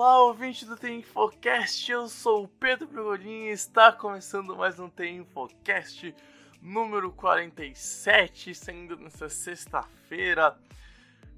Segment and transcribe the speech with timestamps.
[0.00, 4.88] Olá, ouvinte do Tem Infocast, eu sou o Pedro Brigolin e está começando mais um
[4.88, 6.14] Tem Infocast
[6.62, 10.56] número 47, saindo nessa sexta-feira,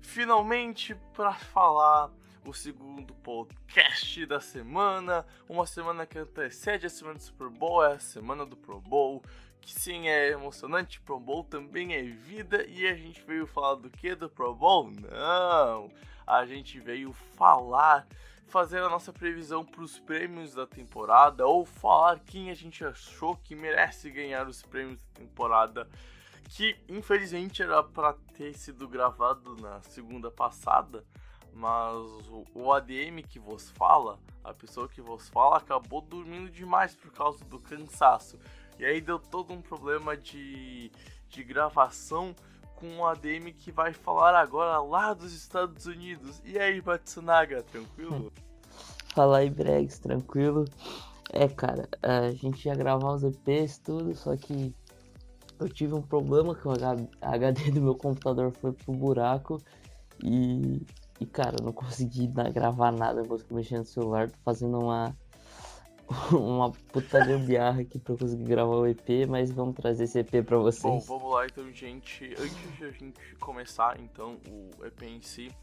[0.02, 2.10] finalmente para falar
[2.44, 7.94] o segundo podcast da semana, uma semana que antecede a semana do Super Bowl, é
[7.94, 9.22] a semana do Pro Bowl,
[9.58, 13.88] que sim é emocionante, Pro Bowl também é vida, e a gente veio falar do
[13.88, 14.90] que do Pro Bowl?
[14.90, 15.90] Não!
[16.26, 18.06] A gente veio falar,
[18.50, 23.36] fazer a nossa previsão para os prêmios da temporada, ou falar quem a gente achou
[23.36, 25.88] que merece ganhar os prêmios da temporada,
[26.48, 31.04] que infelizmente era para ter sido gravado na segunda passada,
[31.54, 31.96] mas
[32.54, 37.44] o, ADM que vos fala, a pessoa que vos fala, acabou dormindo demais por causa
[37.44, 38.38] do cansaço.
[38.78, 40.90] E aí deu todo um problema de,
[41.28, 42.34] de gravação
[42.80, 46.40] com um ADM que vai falar agora lá dos Estados Unidos.
[46.44, 48.32] E aí, Matsunaga, tranquilo?
[49.14, 50.64] Fala aí, Bregs, tranquilo?
[51.32, 54.74] É, cara, a gente ia gravar os EPs tudo, só que
[55.60, 56.72] eu tive um problema que o
[57.20, 59.60] HD do meu computador foi pro buraco
[60.24, 60.82] e,
[61.20, 65.14] e cara, eu não consegui gravar nada, eu consegui mexer no celular, tô fazendo uma
[66.32, 70.58] uma puta gambiarra aqui pra conseguir gravar o EP, mas vamos trazer esse EP pra
[70.58, 71.06] vocês.
[71.06, 72.34] Bom, vamos lá então, gente.
[72.36, 75.54] Antes de a gente começar, então, o EP em si,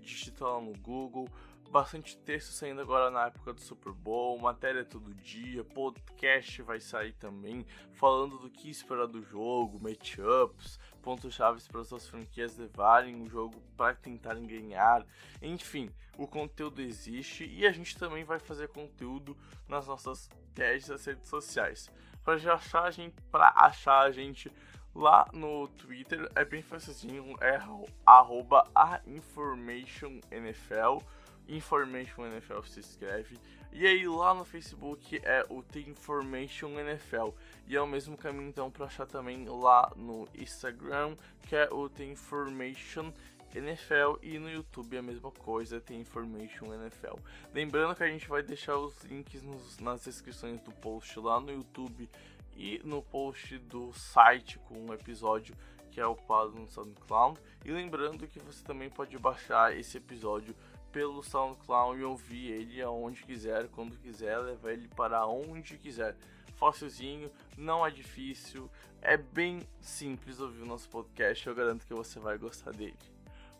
[0.00, 1.28] digitar lá no Google.
[1.70, 7.12] Bastante texto saindo agora na época do Super Bowl, matéria todo dia, podcast vai sair
[7.12, 13.22] também, falando do que esperar do jogo, matchups, pontos chaves para as suas franquias levarem
[13.22, 15.04] o jogo para tentarem ganhar.
[15.42, 19.36] Enfim, o conteúdo existe e a gente também vai fazer conteúdo
[19.68, 21.90] nas nossas tags das redes sociais.
[22.24, 24.50] Para achar a gente, para achar a gente
[24.94, 27.60] lá no Twitter é bem facilzinho, é
[28.06, 31.04] arroba a information NFL.
[31.48, 33.38] Information NFL se escreve.
[33.72, 37.30] E aí lá no Facebook é o The Information NFL.
[37.66, 41.88] E é o mesmo caminho então para achar também lá no Instagram, que é o
[41.88, 43.12] The Information
[43.54, 47.16] NFL e no YouTube é a mesma coisa, tem Information NFL.
[47.52, 51.50] Lembrando que a gente vai deixar os links nos, nas descrições do post lá no
[51.50, 52.08] YouTube
[52.56, 55.54] e no post do site com um episódio
[55.90, 57.40] que é upado no SoundCloud.
[57.64, 60.54] E lembrando que você também pode baixar esse episódio
[60.92, 66.16] pelo SoundCloud e ouvir ele aonde quiser, quando quiser, levar ele para onde quiser.
[66.56, 68.68] Facilzinho, não é difícil,
[69.00, 72.98] é bem simples ouvir o nosso podcast, eu garanto que você vai gostar dele.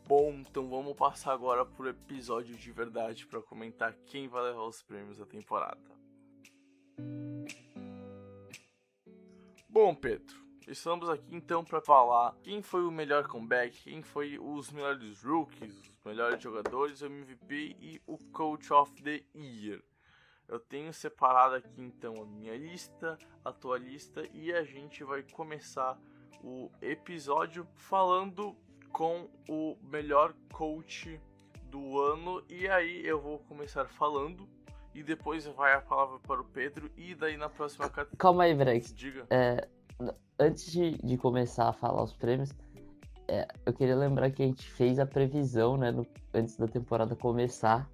[0.09, 4.83] Bom, então vamos passar agora pro episódio de verdade para comentar quem vai levar os
[4.83, 5.79] prêmios da temporada.
[9.69, 10.35] Bom, Pedro,
[10.67, 15.79] estamos aqui então para falar quem foi o melhor comeback, quem foi os melhores rookies,
[16.09, 19.83] melhores jogadores, o MVP e o Coach of the Year.
[20.49, 25.23] Eu tenho separado aqui então a minha lista, a tua lista e a gente vai
[25.23, 25.99] começar
[26.43, 28.57] o episódio falando
[28.91, 31.21] com o melhor coach
[31.65, 32.43] do ano.
[32.49, 34.49] E aí eu vou começar falando
[34.95, 38.95] e depois vai a palavra para o Pedro e daí na próxima Calma aí, Brex.
[38.95, 39.27] Diga.
[39.29, 39.69] É,
[40.39, 42.51] antes de, de começar a falar os prêmios,
[43.29, 47.15] é, eu queria lembrar que a gente fez a previsão, né, no, antes da temporada
[47.15, 47.89] começar,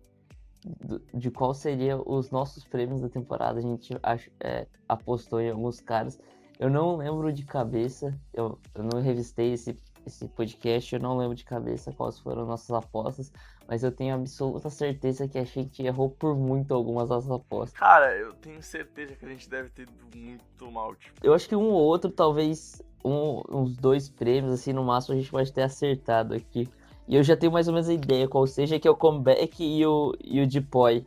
[0.64, 3.58] do, de qual seriam os nossos prêmios da temporada.
[3.58, 6.18] A gente ach, é, apostou em alguns caras.
[6.58, 9.76] Eu não lembro de cabeça, eu, eu não revistei esse
[10.06, 13.32] esse podcast, eu não lembro de cabeça quais foram nossas apostas,
[13.68, 17.78] mas eu tenho absoluta certeza que a gente errou por muito algumas das apostas.
[17.78, 20.94] Cara, eu tenho certeza que a gente deve ter ido muito mal.
[20.94, 21.14] Tipo.
[21.22, 25.18] Eu acho que um ou outro, talvez um, uns dois prêmios, assim, no máximo a
[25.18, 26.68] gente pode ter acertado aqui.
[27.06, 29.62] E eu já tenho mais ou menos a ideia qual seja, que é o comeback
[29.62, 31.06] e o, e o deploy.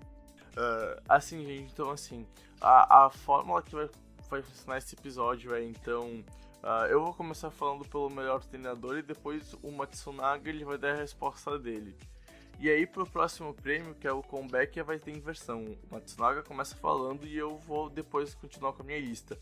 [0.55, 2.25] Uh, assim, gente, então assim,
[2.61, 3.89] a, a fórmula que vai
[4.29, 6.23] vai ensinar esse episódio, é, então
[6.63, 10.91] uh, eu vou começar falando pelo melhor treinador e depois o Matsunaga ele vai dar
[10.91, 11.95] a resposta dele.
[12.59, 15.63] E aí pro próximo prêmio, que é o comeback, vai ter inversão.
[15.63, 19.37] O Matsunaga começa falando e eu vou depois continuar com a minha lista.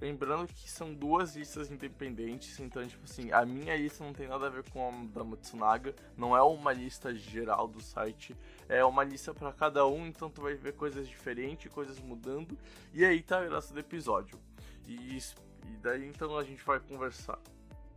[0.00, 4.46] Lembrando que são duas listas independentes, então, tipo assim, a minha lista não tem nada
[4.46, 8.34] a ver com a da Matsunaga, não é uma lista geral do site,
[8.66, 12.56] é uma lista para cada um, então tu vai ver coisas diferentes, coisas mudando,
[12.94, 14.38] e aí tá a graça do episódio.
[14.86, 15.18] E,
[15.66, 17.38] e daí então a gente vai conversar.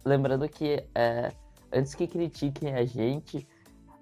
[0.05, 1.31] Lembrando que é,
[1.71, 3.47] antes que critiquem a gente,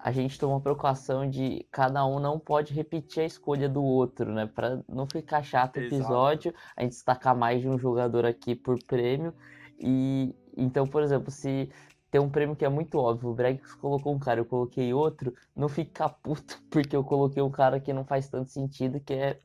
[0.03, 4.31] a gente toma a preocupação de cada um não pode repetir a escolha do outro,
[4.31, 4.47] né?
[4.47, 6.73] Para não ficar chato o episódio, Exato.
[6.75, 9.33] a gente destacar mais de um jogador aqui por prêmio.
[9.79, 11.69] E então, por exemplo, se
[12.09, 15.33] tem um prêmio que é muito óbvio, o Bregs colocou um cara, eu coloquei outro,
[15.55, 19.39] não fica puto porque eu coloquei um cara que não faz tanto sentido, que é,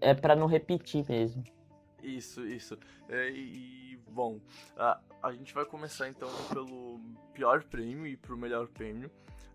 [0.00, 1.42] é, é para não repetir mesmo.
[2.02, 2.76] Isso, isso.
[3.08, 4.40] É, e, bom,
[4.76, 7.00] a, a gente vai começar então pelo
[7.32, 9.10] pior prêmio e pro melhor prêmio.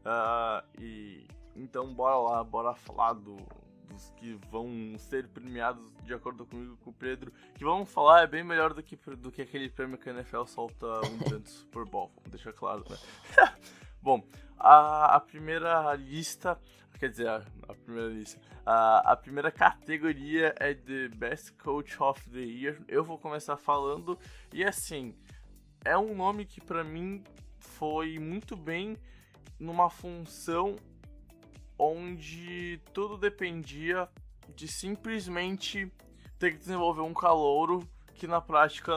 [0.06, 3.36] Uh, e então bora lá, bora falar do,
[3.88, 7.32] dos que vão ser premiados de acordo comigo com o Pedro.
[7.56, 10.46] Que vamos falar é bem melhor do que, do que aquele prêmio que a NFL
[10.46, 12.98] solta um tanto Super Bowl, vamos deixar claro, né?
[14.02, 14.24] Bom,
[14.58, 16.58] a, a primeira lista,
[16.98, 22.30] quer dizer, a, a primeira lista, a, a primeira categoria é The Best Coach of
[22.30, 22.82] the Year.
[22.88, 24.18] Eu vou começar falando,
[24.52, 25.16] e assim,
[25.86, 27.24] é um nome que para mim
[27.60, 28.98] foi muito bem
[29.60, 30.76] numa função
[31.78, 34.10] onde tudo dependia
[34.56, 35.92] de simplesmente
[36.40, 38.94] ter que desenvolver um calouro que na prática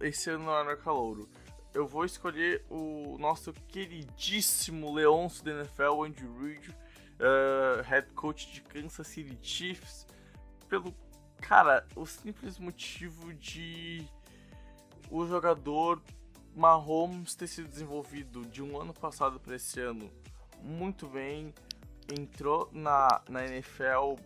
[0.00, 1.28] esse ano não era calouro.
[1.74, 6.76] Eu vou escolher o nosso queridíssimo Leonço da NFL, Andy Reid,
[7.20, 10.06] uh, head coach de Kansas City Chiefs,
[10.68, 10.94] pelo
[11.40, 14.06] cara, o simples motivo de
[15.10, 16.00] o jogador
[16.54, 20.10] Mahomes ter sido desenvolvido de um ano passado para esse ano
[20.62, 21.54] muito bem,
[22.12, 24.16] entrou na, na NFL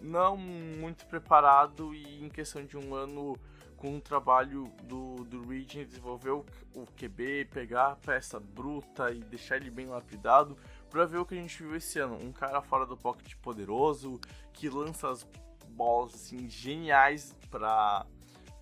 [0.00, 3.36] não muito preparado e em questão de um ano
[3.76, 9.20] com o trabalho do, do Reed desenvolver o, o QB, pegar a peça bruta e
[9.20, 10.56] deixar ele bem lapidado
[10.90, 12.16] para ver o que a gente viu esse ano.
[12.16, 14.20] Um cara fora do pocket poderoso,
[14.52, 15.26] que lança as
[15.68, 18.06] bolas assim, geniais para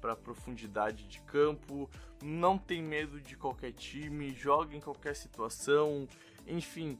[0.00, 1.88] para profundidade de campo,
[2.22, 6.06] não tem medo de qualquer time, joga em qualquer situação,
[6.46, 6.98] enfim,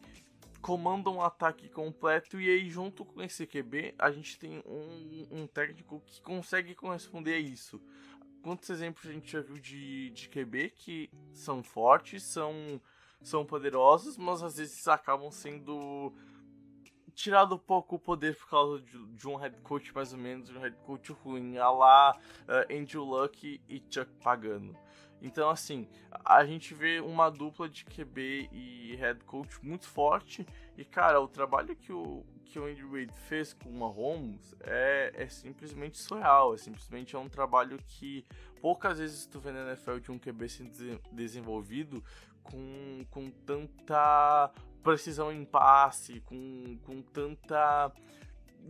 [0.62, 5.47] comanda um ataque completo e aí junto com esse QB a gente tem um, um
[5.47, 7.79] técnico que consegue corresponder a isso.
[8.43, 12.81] Quantos exemplos a gente já viu de, de QB que são fortes, são,
[13.22, 16.12] são poderosos, mas às vezes acabam sendo
[17.14, 20.58] tirado pouco o poder por causa de, de, um head coach mais ou menos, um
[20.58, 24.76] head coach ruim, a lá uh, Andrew Luck e Chuck Pagano.
[25.22, 25.88] Então, assim,
[26.22, 30.46] a gente vê uma dupla de QB e head coach muito forte.
[30.76, 35.12] E, cara, o trabalho que o, que o Andy Reid fez com o Mahomes é,
[35.14, 36.52] é simplesmente surreal.
[36.52, 38.22] É simplesmente é um trabalho que
[38.61, 42.05] poucas vezes tu vê na NFL de um QB sendo desenvolvido
[42.44, 44.50] com, com tanta
[44.82, 47.92] precisão em passe, com, com tanta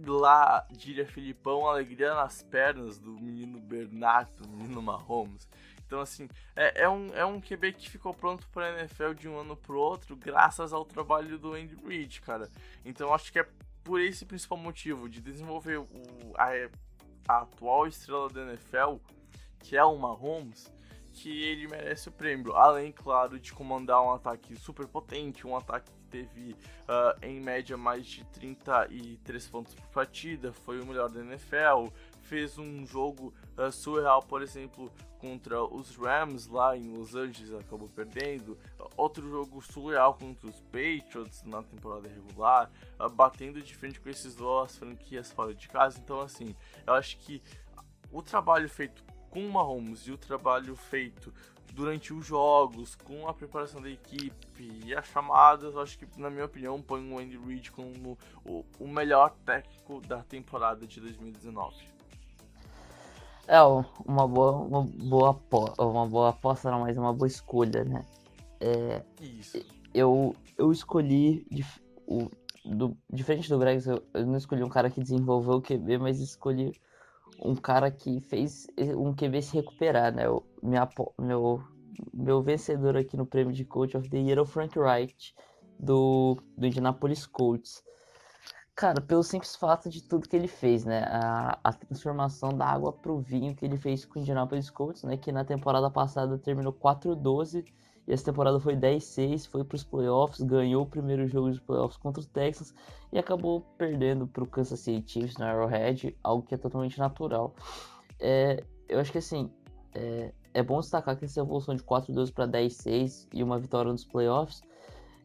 [0.06, 5.48] lá, diria Filipão, alegria nas pernas do menino Bernardo, do menino Mahomes.
[5.86, 9.28] Então, assim, é, é, um, é um QB que ficou pronto para a NFL de
[9.28, 12.50] um ano pro outro, graças ao trabalho do Andy Reid, cara.
[12.84, 13.46] Então, acho que é
[13.82, 15.88] por esse principal motivo de desenvolver o,
[16.36, 16.48] a,
[17.28, 18.96] a atual estrela da NFL,
[19.60, 20.72] que é o Mahomes,
[21.14, 22.54] que ele merece o prêmio.
[22.56, 27.76] Além, claro, de comandar um ataque super potente, um ataque que teve uh, em média
[27.76, 31.86] mais de 33 pontos por partida, foi o melhor da NFL,
[32.22, 37.88] fez um jogo uh, surreal, por exemplo, contra os Rams lá em Los Angeles, acabou
[37.88, 38.58] perdendo.
[38.96, 44.34] Outro jogo surreal contra os Patriots na temporada regular, uh, batendo de frente com esses
[44.34, 46.00] duas franquias fora de casa.
[46.00, 47.40] Então, assim, eu acho que
[48.10, 49.03] o trabalho feito
[49.34, 51.34] com o Mahomes e o trabalho feito
[51.72, 56.44] durante os jogos, com a preparação da equipe e as chamadas, acho que, na minha
[56.44, 61.74] opinião, põe o Andy Reid como o, o melhor técnico da temporada de 2019.
[63.48, 63.60] É,
[64.06, 68.04] uma boa, uma boa aposta, uma boa aposta não, mas uma boa escolha, né?
[68.60, 69.58] É, Isso.
[69.92, 71.44] Eu, eu escolhi,
[72.06, 72.30] o,
[72.64, 76.20] do, diferente do Bregs, eu, eu, não escolhi um cara que desenvolveu o QB, mas
[76.20, 76.72] escolhi
[77.38, 80.28] um cara que fez um QB se recuperar, né?
[80.28, 80.88] O, minha,
[81.18, 81.62] meu,
[82.12, 85.34] meu vencedor aqui no prêmio de Coach of the Year é o Frank Wright,
[85.78, 87.82] do, do Indianapolis Colts.
[88.76, 91.04] Cara, pelo simples fato de tudo que ele fez, né?
[91.08, 95.16] A, a transformação da água pro vinho que ele fez com o Indianapolis Colts, né?
[95.16, 97.64] Que na temporada passada terminou 4-12
[98.06, 101.96] e essa temporada foi 10-6, foi para os playoffs, ganhou o primeiro jogo de playoffs
[101.96, 102.74] contra o Texas
[103.12, 107.54] e acabou perdendo para o Kansas City Chiefs no Arrowhead, algo que é totalmente natural.
[108.20, 109.50] É, eu acho que assim,
[109.94, 114.04] é, é bom destacar que essa evolução de 4-12 para 10-6 e uma vitória nos
[114.04, 114.62] playoffs,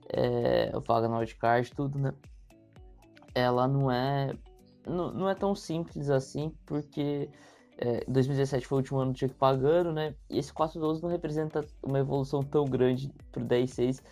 [0.07, 2.13] é, vaga no wildcard, tudo, né?
[3.33, 4.33] ela não é
[4.85, 7.29] não, não é tão simples assim, porque
[7.81, 10.13] é, 2017 foi o último ano do Chuck pagando, né?
[10.29, 14.03] E esse 4-12 não representa uma evolução tão grande pro 10-6,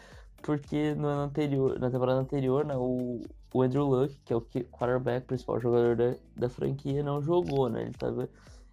[0.42, 3.22] porque no ano anterior, na temporada anterior, né, o,
[3.54, 7.84] o Andrew Luck, que é o quarterback, principal jogador da, da franquia, não jogou, né?
[7.84, 8.30] Ele tava,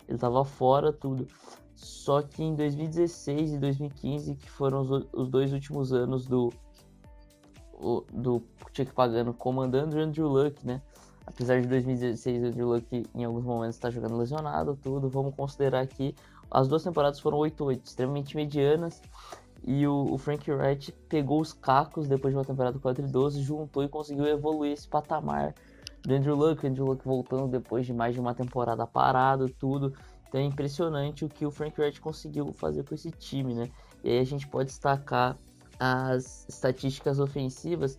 [0.08, 1.26] ele tava fora, tudo.
[1.74, 6.52] Só que em 2016 e 2015, que foram os, os dois últimos anos do,
[7.72, 8.40] o, do
[8.72, 10.80] Chuck Pagano comandando o Andrew Luck, né?
[11.26, 15.86] Apesar de 2016 o Luck em alguns momentos estar tá jogando lesionado, tudo, vamos considerar
[15.86, 16.14] que
[16.50, 19.00] as duas temporadas foram 8-8, extremamente medianas.
[19.66, 23.82] E o, o Frank Wright pegou os cacos depois de uma temporada 4 12, juntou
[23.82, 25.54] e conseguiu evoluir esse patamar
[26.02, 26.66] do Andrew Luck.
[26.66, 29.94] Andrew Luck voltando depois de mais de uma temporada parado, tudo.
[30.28, 33.70] Então é impressionante o que o Frank Wright conseguiu fazer com esse time, né?
[34.02, 35.38] E aí a gente pode destacar
[35.78, 37.98] as estatísticas ofensivas,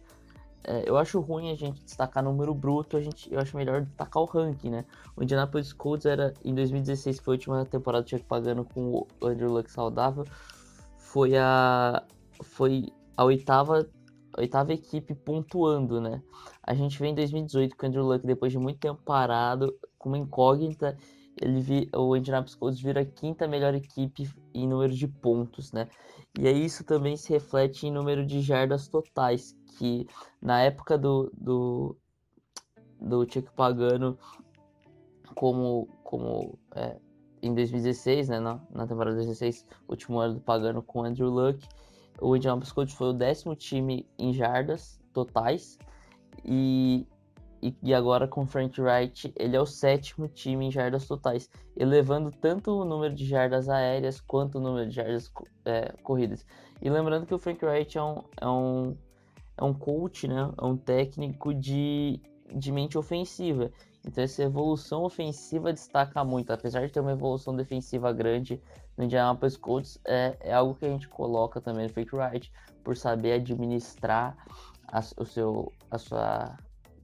[0.85, 4.25] eu acho ruim a gente destacar número bruto, a gente, eu acho melhor destacar o
[4.25, 4.85] ranking, né?
[5.15, 9.27] O Indianapolis Colts era, em 2016, foi a última temporada que tinha pagando com o
[9.27, 10.25] Andrew Luck saudável,
[10.97, 12.03] foi a,
[12.41, 13.87] foi a oitava,
[14.33, 16.21] a oitava equipe pontuando, né?
[16.63, 20.09] A gente vem em 2018 com o Andrew Luck, depois de muito tempo parado, com
[20.09, 20.97] uma incógnita,
[21.41, 25.87] ele vi, o Indianapolis Colts vira a quinta melhor equipe em número de pontos, né?
[26.39, 30.07] E aí isso também se reflete em número de jardas totais, que
[30.41, 31.97] na época do, do,
[32.99, 34.17] do Chuck Pagano,
[35.33, 36.97] como, como é,
[37.41, 41.67] em 2016, né, na, na temporada 2016, último ano do Pagano com Andrew Luck,
[42.19, 45.77] o Indianapolis Colts foi o décimo time em jardas totais
[46.43, 47.05] e,
[47.61, 52.71] e, agora com Frank Wright ele é o sétimo time em jardas totais, elevando tanto
[52.71, 55.31] o número de jardas aéreas quanto o número de jardas
[55.65, 56.45] é, corridas.
[56.81, 58.97] E lembrando que o Frank Wright é um, é um,
[59.57, 60.51] é um coach, né?
[60.61, 62.21] É um técnico de,
[62.53, 63.71] de mente ofensiva.
[64.05, 68.61] Então essa evolução ofensiva destaca muito, apesar de ter uma evolução defensiva grande
[68.95, 72.51] no Indianapolis Colts, é, é algo que a gente coloca também no Frank Wright,
[72.83, 74.37] por saber administrar
[74.87, 76.55] a, o seu, a sua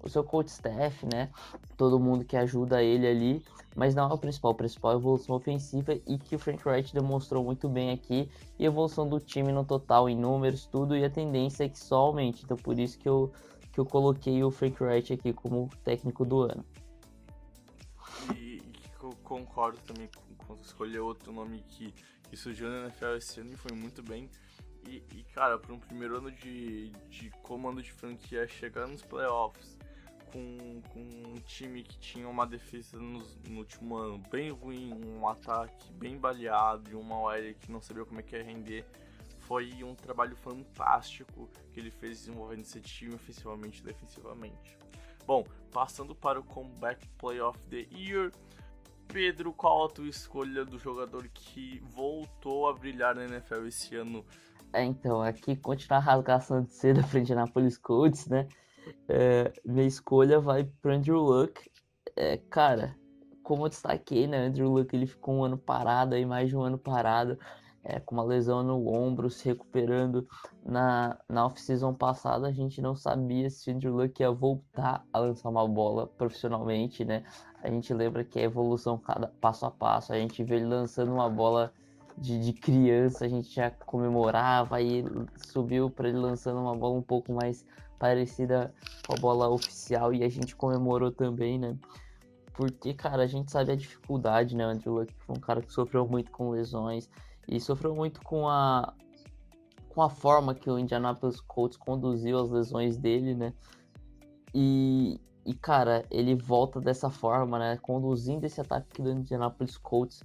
[0.04, 1.30] o seu coach staff, né?
[1.78, 4.52] Todo mundo que ajuda ele ali, mas não é o principal.
[4.52, 8.30] O principal é a evolução ofensiva e que o Frank Wright demonstrou muito bem aqui.
[8.58, 11.80] E a evolução do time no total, em números, tudo, e a tendência é que
[11.80, 12.44] só aumente.
[12.44, 13.32] Então por isso que eu,
[13.72, 16.66] que eu coloquei o Frank Wright aqui como técnico do ano.
[18.36, 18.64] E, e
[19.02, 21.94] eu concordo também com quando escolheu outro nome que,
[22.30, 24.30] que surgiu na NFL esse ano e foi muito bem.
[24.88, 29.78] E, e cara, para um primeiro ano de, de comando de franquia chegar nos playoffs
[30.32, 35.28] com, com um time que tinha uma defesa no, no, último ano bem ruim, um
[35.28, 38.86] ataque bem baleado e uma OL que não sabia como é que ia render.
[39.42, 44.78] Foi um trabalho fantástico que ele fez desenvolvendo esse time ofensivamente e defensivamente.
[45.26, 48.32] Bom, passando para o Comeback Play of the Year.
[49.08, 54.26] Pedro, qual a tua escolha do jogador que voltou a brilhar na NFL esse ano?
[54.72, 58.48] É, então, aqui continuar a rasgação de seda frente a Napolis Colts, né?
[59.08, 61.70] É, minha escolha vai para Andrew Luck.
[62.16, 62.96] É, cara,
[63.44, 64.46] como eu destaquei, né?
[64.46, 67.38] Andrew Luck ele ficou um ano parado, aí mais de um ano parado,
[67.84, 70.28] é, com uma lesão no ombro, se recuperando.
[70.64, 75.50] Na, na off-season passada, a gente não sabia se Andrew Luck ia voltar a lançar
[75.50, 77.24] uma bola profissionalmente, né?
[77.64, 80.14] A gente lembra que é evolução cada passo a passo.
[80.14, 81.74] A gente vê ele lançando uma bola
[82.18, 85.04] de, de criança, a gente já comemorava, aí
[85.36, 87.66] subiu para ele lançando uma bola um pouco mais
[88.02, 88.74] parecida
[89.06, 91.78] com a bola oficial e a gente comemorou também, né?
[92.56, 94.66] Porque, cara, a gente sabe a dificuldade, né?
[94.66, 97.08] O Andrew Luck foi um cara que sofreu muito com lesões
[97.48, 98.92] e sofreu muito com a
[99.90, 103.54] com a forma que o Indianapolis Colts conduziu as lesões dele, né?
[104.54, 107.78] E, e cara, ele volta dessa forma, né?
[107.82, 110.24] Conduzindo esse ataque do Indianapolis Colts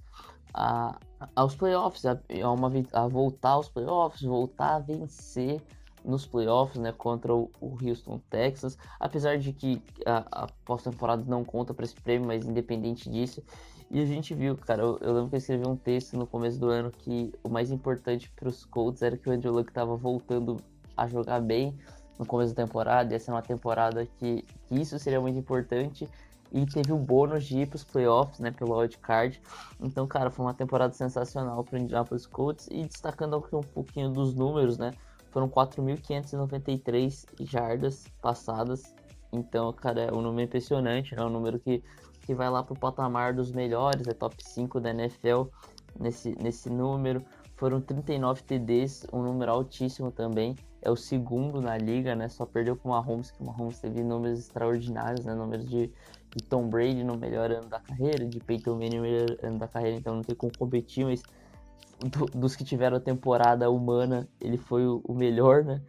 [0.53, 0.97] a,
[1.35, 5.61] aos playoffs, a, a, uma, a voltar aos playoffs, voltar a vencer
[6.07, 11.73] nos playoffs, né, contra o, Houston Texas, apesar de que a, a pós-temporada não conta
[11.73, 13.43] para esse prêmio, mas independente disso,
[13.91, 16.59] e a gente viu, cara, eu, eu, lembro que eu escrevi um texto no começo
[16.59, 19.95] do ano que o mais importante para os Colts era que o Andrew Luck estava
[19.95, 20.57] voltando
[20.95, 21.77] a jogar bem,
[22.17, 26.09] no começo da temporada, ia ser uma temporada que, que isso seria muito importante.
[26.51, 29.41] E teve o bônus de ir para os playoffs, né, pelo wild card.
[29.81, 32.67] Então, cara, foi uma temporada sensacional para o Indianapolis Colts.
[32.71, 34.91] E destacando um pouquinho dos números, né,
[35.37, 38.95] foram 4.593 jardas passadas.
[39.31, 41.83] Então, cara, é um número impressionante, é um número que,
[42.21, 45.43] que vai lá para o patamar dos melhores, é top 5 da NFL
[45.99, 47.23] nesse, nesse número.
[47.55, 50.55] Foram 39 TDs, um número altíssimo também.
[50.81, 52.29] É o segundo na liga, né?
[52.29, 55.35] Só perdeu para o Mahomes, que o Mahomes teve números extraordinários, né?
[55.35, 55.91] Números de,
[56.35, 59.67] de Tom Brady no melhor ano da carreira, de Peyton Manning no melhor ano da
[59.67, 61.21] carreira, então não tem como competir, mas
[61.99, 65.81] do, dos que tiveram a temporada humana, ele foi o, o melhor, né?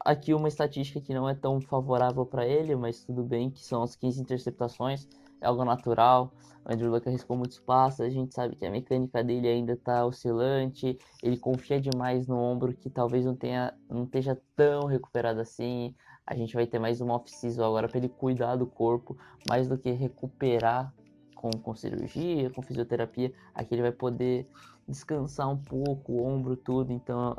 [0.00, 3.82] Aqui uma estatística que não é tão favorável para ele, mas tudo bem, que são
[3.82, 5.08] as 15 interceptações,
[5.40, 6.32] é algo natural.
[6.64, 10.04] O Andrew Luck arriscou muitos passos, a gente sabe que a mecânica dele ainda está
[10.06, 15.94] oscilante, ele confia demais no ombro que talvez não tenha não esteja tão recuperado assim.
[16.26, 19.16] A gente vai ter mais uma off-season agora para ele cuidar do corpo,
[19.48, 20.92] mais do que recuperar
[21.36, 23.32] com, com cirurgia, com fisioterapia.
[23.54, 24.48] Aqui ele vai poder
[24.88, 26.92] descansar um pouco, o ombro, tudo.
[26.92, 27.36] Então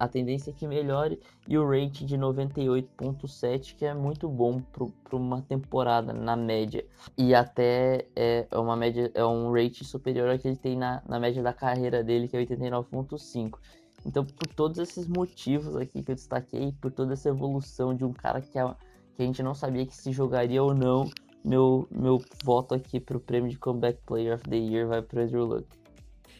[0.00, 1.20] a tendência é que melhore.
[1.46, 6.84] E o rate de 98,7, que é muito bom para uma temporada, na média.
[7.18, 11.20] E até é uma média, é um rate superior ao que ele tem na, na
[11.20, 13.58] média da carreira dele, que é 89,5.
[14.06, 18.12] Então, por todos esses motivos aqui que eu destaquei, por toda essa evolução de um
[18.14, 18.74] cara que a,
[19.14, 21.10] que a gente não sabia que se jogaria ou não,
[21.44, 25.44] meu, meu voto aqui pro prêmio de Comeback Player of the Year vai pro Andrew
[25.44, 25.79] Luck.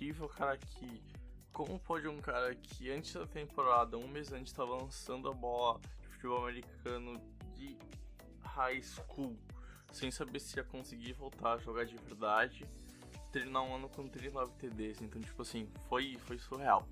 [0.01, 1.03] Incrível, cara, que
[1.53, 5.79] como pode um cara que antes da temporada, um mês antes, estava lançando a bola
[6.01, 7.21] de futebol americano
[7.55, 7.77] de
[8.41, 9.37] high school,
[9.93, 12.65] sem saber se ia conseguir voltar a jogar de verdade,
[13.31, 15.03] terminar um ano com 39 TDs.
[15.03, 16.89] Então, tipo assim, foi, foi surreal.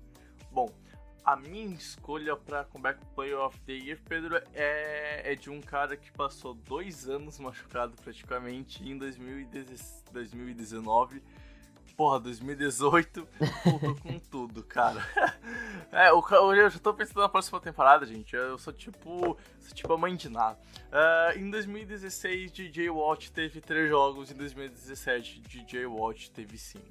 [0.51, 0.71] Bom,
[1.25, 5.97] a minha escolha para Comeback Player of the Year, Pedro, é, é de um cara
[5.97, 11.23] que passou dois anos machucado praticamente em 2019
[11.99, 13.27] porra, 2018
[13.65, 15.05] voltou com tudo, cara.
[15.91, 16.23] É, o,
[16.55, 18.33] eu já tô pensando na próxima temporada, gente.
[18.33, 19.37] Eu sou tipo.
[19.59, 20.57] Sou tipo a mãe de nada.
[20.87, 24.31] Uh, em 2016, DJ Watt teve 3 jogos.
[24.31, 26.85] Em 2017, DJ Watt teve 5.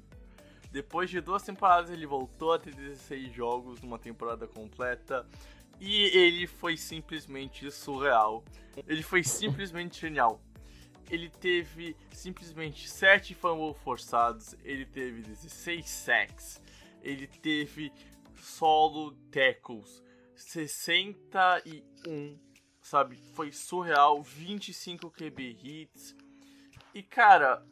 [0.71, 5.25] Depois de duas temporadas, ele voltou a ter 16 jogos numa temporada completa.
[5.79, 8.43] E ele foi simplesmente surreal.
[8.85, 10.39] Ele foi simplesmente genial
[11.09, 16.61] ele teve simplesmente 7 fumbles forçados, ele teve 16 sacks,
[17.01, 17.91] ele teve
[18.35, 20.03] solo tackles,
[20.35, 22.39] 61,
[22.81, 23.17] sabe?
[23.33, 26.15] Foi surreal, 25 QB hits.
[26.93, 27.65] E cara,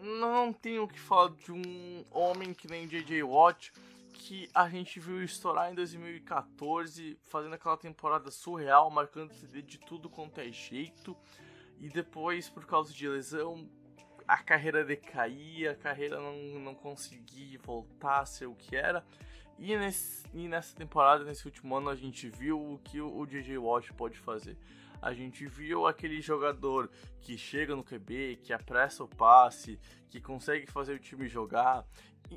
[0.00, 3.72] não tenho o que falar de um homem que nem JJ Watt
[4.14, 10.08] que a gente viu estourar em 2014, fazendo aquela temporada surreal, marcando CD de tudo
[10.08, 11.16] quanto é jeito.
[11.80, 13.68] E depois, por causa de lesão,
[14.26, 19.04] a carreira decaía, a carreira não, não conseguia voltar a ser o que era.
[19.58, 23.26] E, nesse, e nessa temporada, nesse último ano, a gente viu o que o, o
[23.26, 24.56] DJ Watt pode fazer.
[25.04, 26.90] A gente viu aquele jogador
[27.20, 31.86] que chega no QB, que apressa o passe, que consegue fazer o time jogar.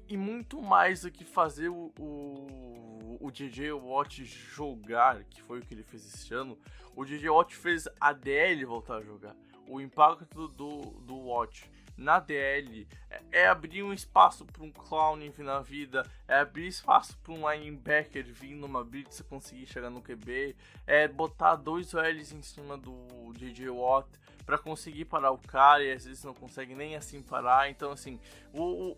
[0.09, 5.61] E, muito mais do que fazer o, o, o DJ Watt jogar, que foi o
[5.61, 6.59] que ele fez esse ano,
[6.93, 9.33] o DJ Watt fez a DL voltar a jogar.
[9.65, 15.17] O impacto do, do Watt na DL é, é abrir um espaço para um clown
[15.17, 20.01] vir na vida, é abrir espaço para um linebacker vir numa blitz conseguir chegar no
[20.01, 20.55] QB,
[20.85, 24.07] é botar dois L's em cima do DJ Watt
[24.45, 27.69] para conseguir parar o cara e às vezes não consegue nem assim parar.
[27.69, 28.19] Então, assim,
[28.53, 28.97] o, o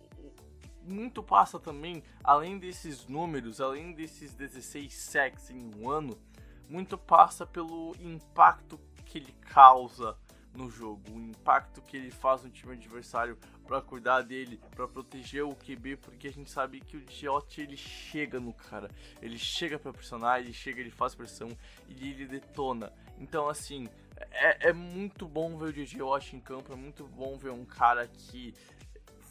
[0.84, 6.20] muito passa também, além desses números, além desses 16 sacks em um ano,
[6.68, 10.16] muito passa pelo impacto que ele causa
[10.54, 15.44] no jogo, o impacto que ele faz no time adversário para cuidar dele, para proteger
[15.44, 18.90] o QB, porque a gente sabe que o Diot ele chega no cara,
[19.22, 21.50] ele chega para pressionar, ele chega, ele faz pressão
[21.88, 22.92] e ele detona.
[23.20, 23.88] Então assim,
[24.32, 26.02] é, é muito bom ver o DJ
[26.34, 28.54] em campo, é muito bom ver um cara que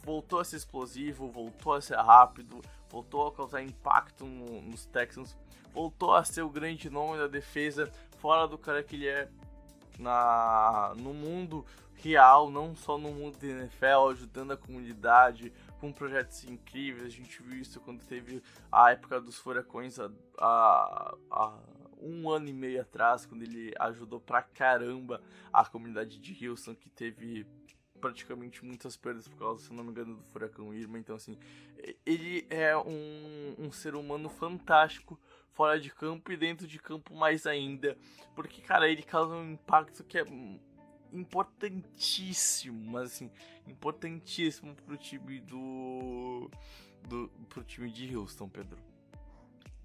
[0.03, 5.37] voltou a ser explosivo, voltou a ser rápido, voltou a causar impacto no, nos Texans,
[5.73, 9.29] voltou a ser o grande nome da defesa, fora do cara que ele é
[9.99, 16.43] na, no mundo real, não só no mundo da NFL, ajudando a comunidade com projetos
[16.45, 17.05] incríveis.
[17.05, 21.59] A gente viu isso quando teve a época dos furacões há, há
[22.01, 26.89] um ano e meio atrás, quando ele ajudou pra caramba a comunidade de Houston, que
[26.89, 27.45] teve
[27.99, 30.97] praticamente muitas perdas por causa, se não me engano, do furacão Irma.
[30.97, 31.37] Então, assim,
[32.05, 35.19] ele é um, um ser humano fantástico
[35.53, 37.97] fora de campo e dentro de campo mais ainda.
[38.35, 40.25] Porque, cara, ele causa um impacto que é
[41.11, 43.31] importantíssimo, mas assim,
[43.67, 46.49] importantíssimo pro time do.
[47.07, 48.77] do pro time de Houston, Pedro.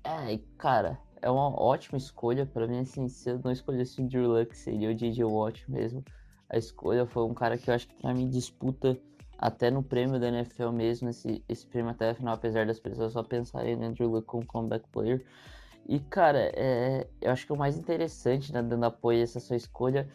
[0.05, 2.45] É, cara, é uma ótima escolha.
[2.45, 6.05] para mim, assim, se eu não escolhesse o Drew Luck, seria o DJ Watt mesmo.
[6.51, 9.01] A escolha foi um cara que eu acho que pra mim disputa
[9.39, 13.13] até no prêmio da NFL mesmo, esse, esse prêmio até a final, apesar das pessoas
[13.13, 15.25] só pensarem no Andrew Luck como comeback player.
[15.87, 19.57] E, cara, é, eu acho que o mais interessante, né, dando apoio a essa sua
[19.57, 20.09] escolha,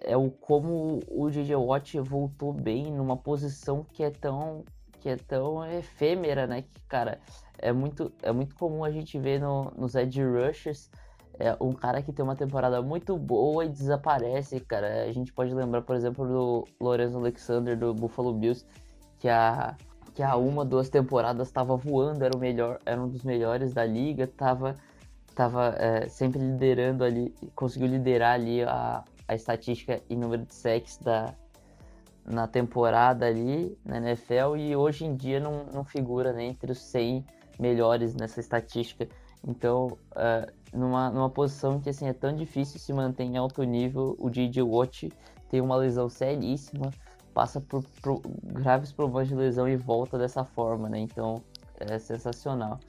[0.00, 4.64] é o como o DJ Watt voltou bem numa posição que é tão
[5.00, 6.62] que é tão efêmera, né?
[6.62, 7.20] Que, cara,
[7.58, 10.90] é muito, é muito comum a gente ver no, nos edge rushers
[11.38, 15.04] é, um cara que tem uma temporada muito boa e desaparece, cara.
[15.04, 18.64] A gente pode lembrar, por exemplo, do Lorenzo Alexander do Buffalo Bills,
[19.18, 19.76] que a
[20.14, 23.84] que há uma, duas temporadas estava voando, era o melhor, era um dos melhores da
[23.84, 24.76] liga, estava
[25.34, 30.98] tava, é, sempre liderando ali, conseguiu liderar ali a, a estatística em número de sacks
[30.98, 31.34] da,
[32.24, 36.78] na temporada ali na NFL e hoje em dia não, não figura nem entre os
[36.78, 37.24] 100
[37.58, 39.08] melhores nessa estatística.
[39.46, 44.16] Então, uh, numa, numa posição que assim, é tão difícil se manter em alto nível,
[44.18, 45.10] o DJ Watt
[45.50, 46.90] tem uma lesão seríssima,
[47.34, 50.98] passa por, por, graves problemas de lesão e volta dessa forma, né?
[50.98, 51.42] Então,
[51.78, 52.80] é sensacional.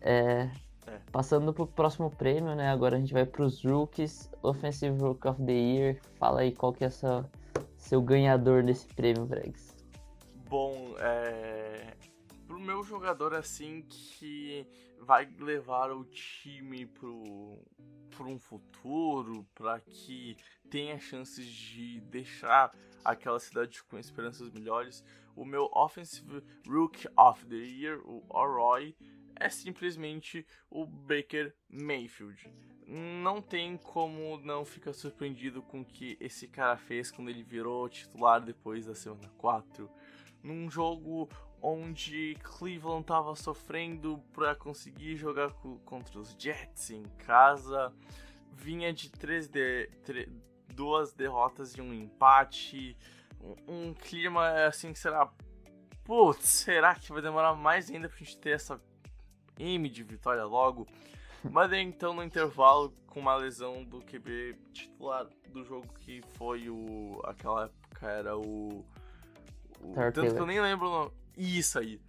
[0.00, 0.48] É,
[0.86, 1.00] é.
[1.10, 2.70] Passando pro próximo prêmio, né?
[2.70, 6.00] Agora a gente vai para os rookies, Offensive Rookie of the Year.
[6.18, 7.28] Fala aí qual que é essa,
[7.76, 9.74] seu ganhador desse prêmio, Bregs.
[10.48, 11.94] Bom, é...
[12.46, 14.66] pro meu jogador assim que
[15.00, 17.58] vai levar o time pro,
[18.10, 20.36] pro um futuro, para que
[20.70, 22.72] tenha chances de deixar
[23.04, 28.96] aquela cidade com esperanças melhores, o meu Offensive Rookie of the Year, o Oroy,
[29.38, 32.52] é simplesmente o Baker Mayfield.
[32.86, 37.88] Não tem como não ficar surpreendido com o que esse cara fez quando ele virou
[37.88, 39.90] titular depois da semana 4.
[40.42, 41.28] Num jogo
[41.60, 45.50] onde Cleveland estava sofrendo para conseguir jogar
[45.84, 47.92] contra os Jets em casa,
[48.52, 49.90] vinha de três de,
[50.72, 52.96] duas derrotas e um empate,
[53.40, 55.28] um, um clima assim que será,
[56.04, 58.80] putz, será que vai demorar mais ainda pra gente ter essa
[59.58, 60.86] M de vitória logo.
[61.50, 67.20] Mas então no intervalo, com uma lesão do QB titular do jogo que foi o.
[67.24, 68.84] aquela época era o.
[69.80, 71.10] o tanto que eu nem lembro o nome.
[71.36, 72.00] Isso aí.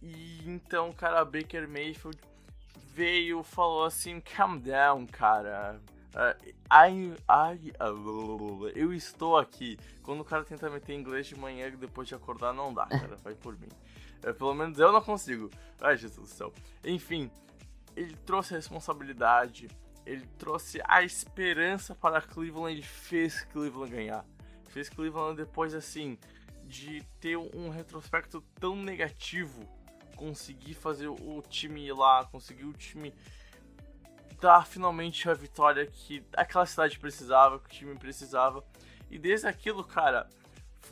[0.00, 2.18] E então, cara, Baker Mayfield
[2.92, 5.80] veio falou assim: calm down, cara.
[6.14, 9.78] Uh, I, I, uh, eu estou aqui.
[10.02, 13.16] Quando o cara tenta meter inglês de manhã depois de acordar, não dá, cara.
[13.22, 13.68] Vai por mim.
[14.22, 15.50] É, pelo menos eu não consigo.
[15.80, 16.52] Ai, Jesus do céu.
[16.84, 17.30] Enfim,
[17.96, 19.68] ele trouxe a responsabilidade,
[20.06, 24.24] ele trouxe a esperança para Cleveland, ele fez Cleveland ganhar.
[24.68, 26.18] Fez Cleveland depois, assim,
[26.64, 29.62] de ter um retrospecto tão negativo,
[30.16, 33.12] conseguir fazer o time ir lá, conseguir o time
[34.40, 38.64] dar finalmente a vitória que aquela cidade precisava, que o time precisava.
[39.10, 40.28] E desde aquilo, cara,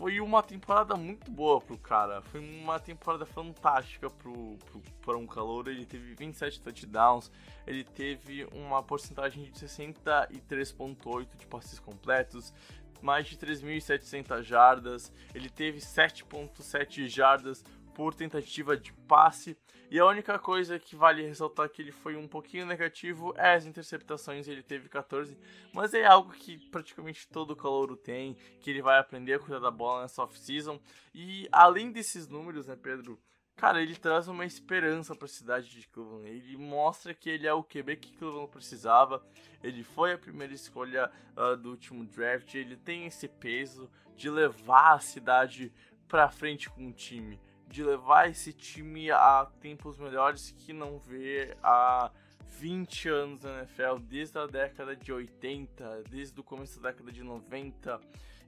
[0.01, 2.23] foi uma temporada muito boa pro cara.
[2.23, 5.69] Foi uma temporada fantástica pro, pro, para um calor.
[5.69, 7.31] Ele teve 27 touchdowns,
[7.67, 12.55] ele teve uma porcentagem de 63,8 de passes completos,
[13.03, 17.63] mais de 3.700 jardas, ele teve 7,7 jardas
[17.95, 19.57] por tentativa de passe.
[19.91, 23.67] E a única coisa que vale ressaltar que ele foi um pouquinho negativo é as
[23.67, 25.37] interceptações, ele teve 14,
[25.73, 29.71] mas é algo que praticamente todo calouro tem, que ele vai aprender a cuidar da
[29.71, 30.81] bola nessa off-season.
[31.13, 33.19] E além desses números, né, Pedro?
[33.57, 36.29] Cara, ele traz uma esperança para a cidade de Cleveland.
[36.29, 39.23] Ele mostra que ele é o QB que Cleveland precisava.
[39.63, 42.55] Ele foi a primeira escolha uh, do último draft.
[42.55, 45.73] Ele tem esse peso de levar a cidade
[46.09, 47.39] para frente com o time
[47.71, 52.11] de levar esse time a tempos melhores que não vê há
[52.59, 57.23] 20 anos na NFL, desde a década de 80, desde o começo da década de
[57.23, 58.01] 90,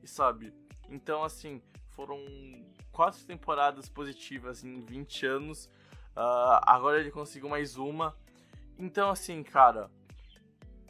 [0.02, 0.52] e sabe?
[0.90, 2.18] Então, assim, foram
[2.90, 5.66] quatro temporadas positivas em 20 anos,
[6.16, 8.16] uh, agora ele conseguiu mais uma.
[8.76, 9.88] Então, assim, cara,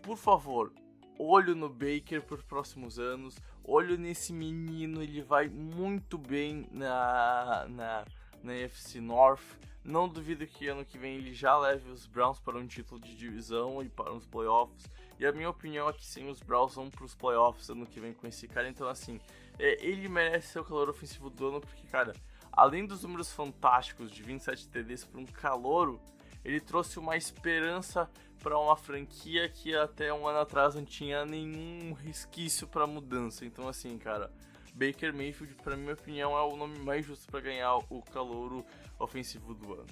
[0.03, 0.73] por favor,
[1.19, 8.05] olho no Baker os próximos anos, olho nesse menino, ele vai muito bem na, na
[8.43, 9.43] na NFC North.
[9.85, 13.17] Não duvido que ano que vem ele já leve os Browns para um título de
[13.17, 14.85] divisão e para os playoffs.
[15.19, 18.01] E a minha opinião é que sim, os Browns vão para os playoffs ano que
[18.01, 18.69] vem com esse cara.
[18.69, 19.21] Então, assim,
[19.59, 22.13] é, ele merece ser o calor ofensivo do ano, porque, cara,
[22.53, 26.01] além dos números fantásticos de 27 TDs para um calouro,
[26.45, 28.11] Ele trouxe uma esperança
[28.43, 33.45] para uma franquia que até um ano atrás não tinha nenhum resquício para mudança.
[33.45, 34.33] Então, assim, cara,
[34.75, 38.65] Baker Mayfield, para minha opinião, é o nome mais justo para ganhar o calouro
[38.99, 39.87] ofensivo do ano.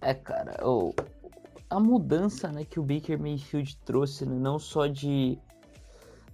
[0.00, 0.94] É, cara, oh,
[1.68, 5.38] a mudança né, que o Baker Mayfield trouxe, né, não só de.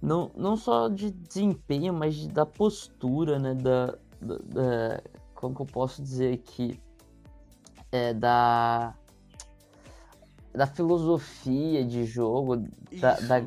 [0.01, 3.55] Não, não só de desempenho, mas de, da postura, né?
[3.55, 3.87] Da,
[4.21, 5.01] da, da,
[5.33, 6.79] Como que eu posso dizer aqui?
[7.91, 8.93] É, da.
[10.53, 12.65] Da filosofia de jogo,
[13.01, 13.39] da, da,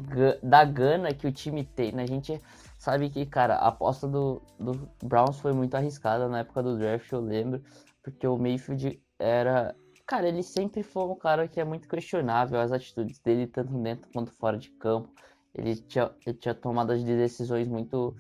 [0.43, 1.93] da gana que o time tem.
[1.93, 2.03] Né?
[2.03, 2.39] A gente
[2.88, 7.12] sabe que, cara, a aposta do, do Browns foi muito arriscada na época do draft,
[7.12, 7.62] eu lembro,
[8.03, 9.77] porque o Mayfield era
[10.09, 14.09] Cara, ele sempre foi um cara que é muito questionável as atitudes dele, tanto dentro
[14.11, 15.12] quanto fora de campo.
[15.55, 18.16] Ele tinha, ele tinha decisões muito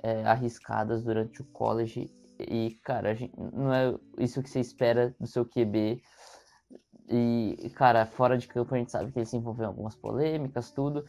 [0.00, 2.08] é, arriscadas durante o college.
[2.38, 6.00] E, cara, gente, não é isso que você espera do seu QB.
[7.08, 10.70] E, cara, fora de campo a gente sabe que ele se envolveu em algumas polêmicas,
[10.70, 11.04] tudo.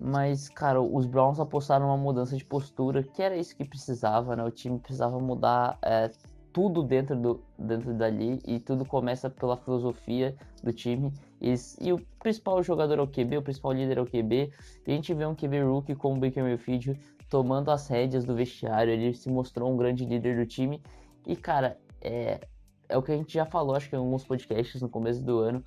[0.00, 4.42] Mas, cara, os Browns apostaram uma mudança de postura, que era isso que precisava, né?
[4.42, 6.10] O time precisava mudar é,
[6.52, 11.12] tudo dentro, do, dentro dali e tudo começa pela filosofia do time.
[11.38, 14.50] E, e, o principal jogador é o QB, o principal líder é o QB.
[14.86, 18.34] E a gente vê um QB rookie como o Baker Mayfield tomando as rédeas do
[18.34, 18.92] vestiário.
[18.92, 20.82] Ele se mostrou um grande líder do time.
[21.26, 22.40] E, cara, é,
[22.88, 25.38] é o que a gente já falou, acho que em alguns podcasts no começo do
[25.38, 25.62] ano.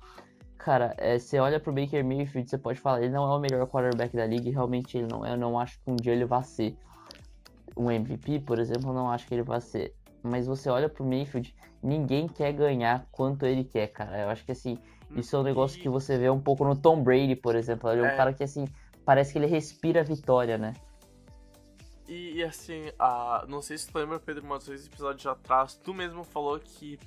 [0.64, 3.66] Cara, é, você olha pro Baker Mayfield, você pode falar, ele não é o melhor
[3.66, 5.32] quarterback da liga, realmente ele não é.
[5.32, 6.74] Eu não acho que um dia ele vá ser
[7.76, 11.04] um MVP, por exemplo, eu não acho que ele vai ser mas você olha pro
[11.04, 14.22] Mayfield, ninguém quer ganhar quanto ele quer, cara.
[14.22, 14.78] Eu acho que assim,
[15.14, 17.90] isso é um negócio que você vê um pouco no Tom Brady, por exemplo.
[17.90, 18.16] Ele é um é.
[18.16, 18.64] cara que assim,
[19.04, 20.72] parece que ele respira vitória, né?
[22.08, 25.92] E, e assim, a, não sei se tu lembra, Pedro, mas dois episódios atrás, tu
[25.92, 26.98] mesmo falou que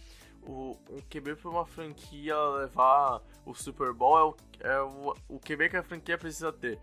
[0.47, 5.39] o, o QB para uma franquia levar o Super Bowl é o, é o, o
[5.39, 6.79] QB que a franquia precisa ter.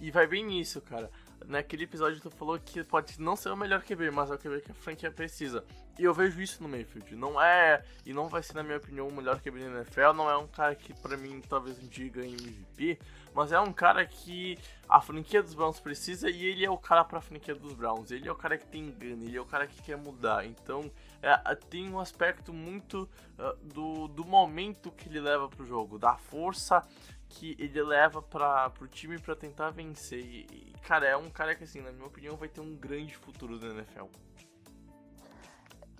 [0.00, 1.10] E vai bem nisso, cara
[1.46, 4.60] naquele episódio tu falou que pode não ser o melhor QB, mas é o QB
[4.60, 5.64] que a franquia precisa.
[5.98, 7.16] E eu vejo isso no Mayfield.
[7.16, 10.12] Não é, e não vai ser, na minha opinião, o melhor QB da NFL.
[10.14, 12.98] Não é um cara que, para mim, talvez um dia ganhe MVP.
[13.34, 17.04] Mas é um cara que a franquia dos Browns precisa e ele é o cara
[17.04, 18.10] pra franquia dos Browns.
[18.10, 20.46] Ele é o cara que tem gana, ele é o cara que quer mudar.
[20.46, 20.90] Então,
[21.22, 26.16] é, tem um aspecto muito uh, do, do momento que ele leva pro jogo, da
[26.16, 26.82] força
[27.28, 30.24] que ele leva para pro time para tentar vencer.
[30.24, 33.58] E, cara, é um cara que, assim, na minha opinião, vai ter um grande futuro
[33.58, 34.06] na NFL.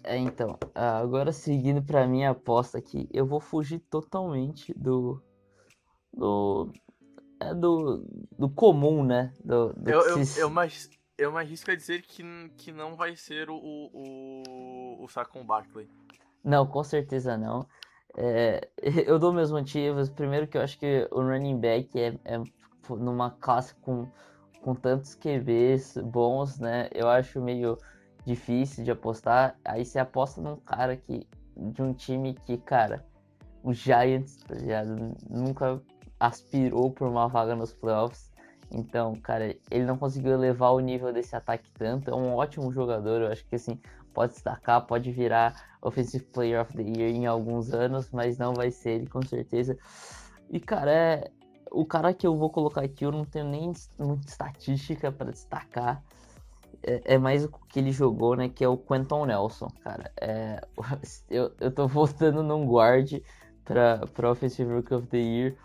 [0.02, 5.22] É, então, agora seguindo para minha aposta aqui, eu vou fugir totalmente do.
[6.12, 6.72] do.
[7.40, 8.04] É do,
[8.36, 9.32] do comum, né?
[9.44, 10.40] Do, do eu, eu, se...
[10.40, 10.50] eu,
[11.18, 12.22] eu me arrisco a dizer que,
[12.56, 15.90] que não vai ser o, o, o Saquon Barkley.
[16.44, 17.66] Não, com certeza não.
[18.16, 18.68] É,
[19.04, 20.08] eu dou meus motivos.
[20.08, 22.42] Primeiro que eu acho que o running back é, é
[22.88, 24.08] numa classe com,
[24.62, 26.88] com tantos QBs bons, né?
[26.94, 27.76] Eu acho meio
[28.24, 29.58] difícil de apostar.
[29.64, 31.26] Aí você aposta num cara que.
[31.56, 33.04] de um time que, cara,
[33.64, 34.54] o Giants tá
[35.28, 35.82] nunca
[36.20, 38.27] aspirou por uma vaga nos playoffs.
[38.70, 42.10] Então, cara, ele não conseguiu elevar o nível desse ataque tanto.
[42.10, 43.22] É um ótimo jogador.
[43.22, 43.80] Eu acho que assim,
[44.12, 48.70] pode destacar, pode virar Offensive Player of the Year em alguns anos, mas não vai
[48.70, 49.78] ser ele com certeza.
[50.50, 51.30] E cara, é
[51.70, 56.02] o cara que eu vou colocar aqui, eu não tenho nem muita estatística para destacar.
[56.82, 58.48] É, é, mais o que ele jogou, né?
[58.48, 60.12] Que é o Quentin Nelson, cara.
[60.20, 60.60] É,
[61.28, 63.20] eu, eu tô votando num guard
[63.64, 65.56] pra Offensive Rookie of the Year.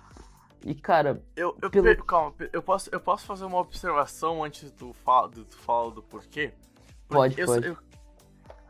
[0.65, 1.21] E, cara.
[1.36, 2.04] Eu, eu pelo...
[2.06, 6.54] calma, eu posso, eu posso fazer uma observação antes do, do, do fala do porquê?
[7.08, 7.67] Porque pode, eu, pode.
[7.67, 7.78] Eu,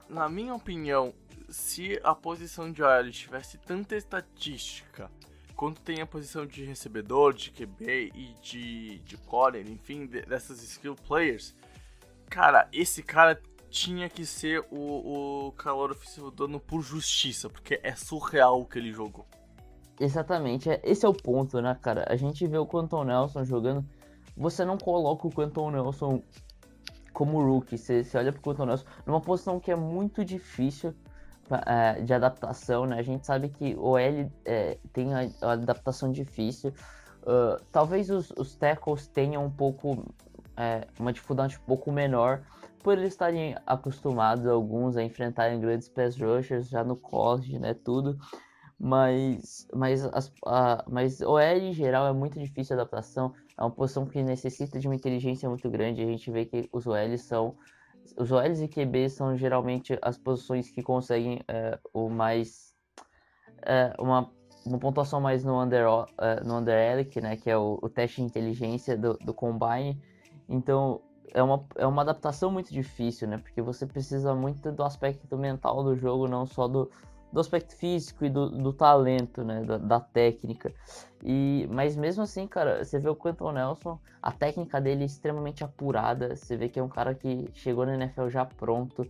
[0.10, 1.14] na minha opinião,
[1.50, 5.10] se a posição de OL tivesse tanta estatística
[5.56, 10.96] quanto tem a posição de recebedor, de QB e de, de corner, enfim, dessas skill
[10.96, 11.56] players,
[12.28, 17.80] cara, esse cara tinha que ser o, o calor ofensivo do ano por justiça, porque
[17.84, 19.28] é surreal o que ele jogou.
[20.00, 22.06] Exatamente, é, esse é o ponto, né, cara?
[22.10, 23.86] A gente vê o Quentin Nelson jogando,
[24.36, 26.22] você não coloca o Quentin Nelson
[27.14, 30.94] como rookie, você, você olha pro Quentin Nelson numa posição que é muito difícil
[31.66, 32.98] é, de adaptação, né?
[32.98, 36.74] A gente sabe que o L é, tem a, a, adaptação difícil.
[37.22, 40.06] Uh, talvez os, os tackles tenham um pouco
[40.58, 42.42] é, uma dificuldade um pouco menor
[42.84, 47.74] por eles estarem acostumados alguns a enfrentarem grandes pass rushers já no college, né?
[47.74, 48.18] Tudo.
[48.80, 53.34] Mas, mas, as, a, mas OL em geral é muito difícil a adaptação.
[53.58, 56.02] É uma posição que necessita de uma inteligência muito grande.
[56.02, 57.56] A gente vê que os OLs são.
[58.18, 62.76] Os OLs e QBs são geralmente as posições que conseguem é, o mais.
[63.66, 64.30] é, uma,
[64.66, 66.06] uma pontuação mais no Under, uh,
[66.46, 67.38] no under Elic, né?
[67.38, 70.02] Que é o, o, teste de inteligência do, do Combine.
[70.50, 71.02] Então,
[71.34, 73.38] é uma, é uma adaptação muito difícil, né?
[73.38, 76.92] Porque você precisa muito do aspecto mental do jogo, não só do,
[77.34, 79.64] do aspecto físico e do, do talento, né?
[79.64, 80.72] Da, da, técnica.
[81.24, 85.64] E, mas mesmo assim, cara, você vê o Quentin Nelson, a técnica dele é extremamente
[85.64, 86.36] apurada.
[86.36, 89.10] Você vê que é um cara que chegou na NFL já pronto.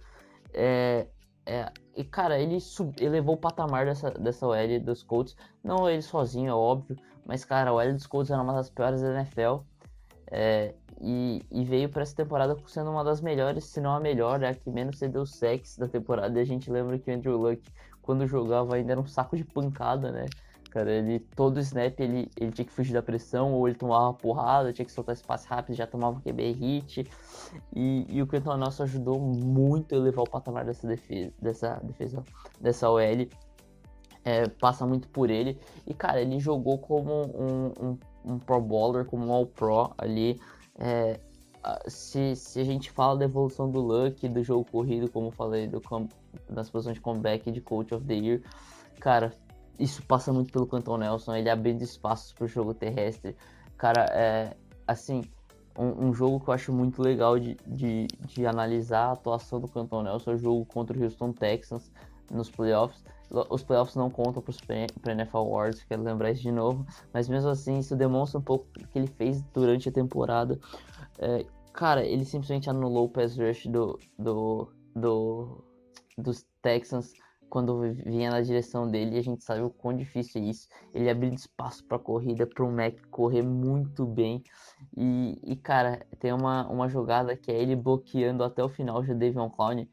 [0.53, 1.07] É,
[1.45, 5.35] é, e, cara, ele sub, elevou o patamar dessa, dessa OL dos Colts.
[5.61, 6.95] Não ele sozinho, é óbvio.
[7.25, 9.65] Mas, cara, a OL dos Colts era uma das piores da NFL.
[10.27, 14.41] É, e, e, veio para essa temporada sendo uma das melhores, se não a melhor,
[14.41, 16.39] é a que menos cedeu sex da temporada.
[16.39, 17.61] E a gente lembra que o Andrew Luck
[18.03, 20.25] quando jogava ainda era um saco de pancada, né?
[20.69, 24.73] Cara, ele todo snap ele, ele tinha que fugir da pressão, ou ele tomava porrada,
[24.73, 27.07] tinha que soltar espaço rápido, já tomava QB hit.
[27.75, 32.23] E, e o Quentin Nelson ajudou muito a elevar o patamar dessa defesa, dessa defesa,
[32.59, 33.27] dessa OL.
[34.25, 35.59] É, passa muito por ele.
[35.85, 40.39] E, cara, ele jogou como um, um, um Pro Bowler, como um All-Pro ali.
[40.79, 41.19] É,
[41.87, 45.67] se, se a gente fala da evolução do Luck, do jogo corrido, como eu falei,
[45.67, 45.79] do,
[46.49, 48.41] das posições de comeback de Coach of the Year,
[48.99, 49.33] cara,
[49.79, 53.35] isso passa muito pelo Canton Nelson, ele abrindo espaços para o jogo terrestre.
[53.77, 54.55] Cara, é
[54.87, 55.23] assim,
[55.77, 59.67] um, um, jogo que eu acho muito legal de, de, de analisar a atuação do
[59.67, 61.91] Canton Nelson o jogo contra o Houston Texans
[62.31, 63.03] nos playoffs.
[63.49, 67.49] Os playoffs não contam para o NFL Awards, quero lembrar isso de novo, mas mesmo
[67.49, 70.59] assim isso demonstra um pouco o que ele fez durante a temporada.
[71.17, 71.43] É,
[71.73, 75.63] cara, ele simplesmente anulou o pass rush do, do, do,
[76.17, 77.13] dos Texans
[77.53, 80.67] quando vinha na direção dele e a gente sabe o quão difícil é isso.
[80.91, 84.43] Ele abrindo espaço para corrida, para o Mac correr muito bem.
[84.97, 89.15] E, e, cara, tem uma, uma jogada que é ele bloqueando até o final o
[89.15, 89.87] Davion Clown.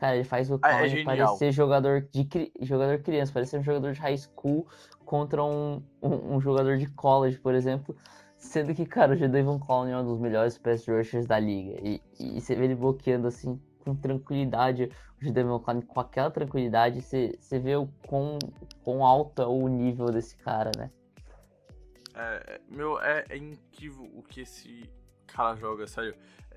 [0.00, 2.28] Cara, ele faz o Clown ah, é parecer jogador de
[2.60, 4.66] jogador criança, parecer um jogador de high school
[5.04, 7.96] contra um, um, um jogador de college, por exemplo.
[8.36, 11.78] Sendo que, cara, o Jadavion Clowney é um dos melhores pass rushers da liga.
[11.84, 14.90] E, e você vê ele bloqueando assim com tranquilidade.
[15.20, 18.38] O Jadavion Clowney com aquela tranquilidade, você, você vê o quão,
[18.82, 20.90] quão alto é o nível desse cara, né?
[22.14, 24.90] É, é, meu, é, é incrível o que esse
[25.26, 26.14] cara joga, sério.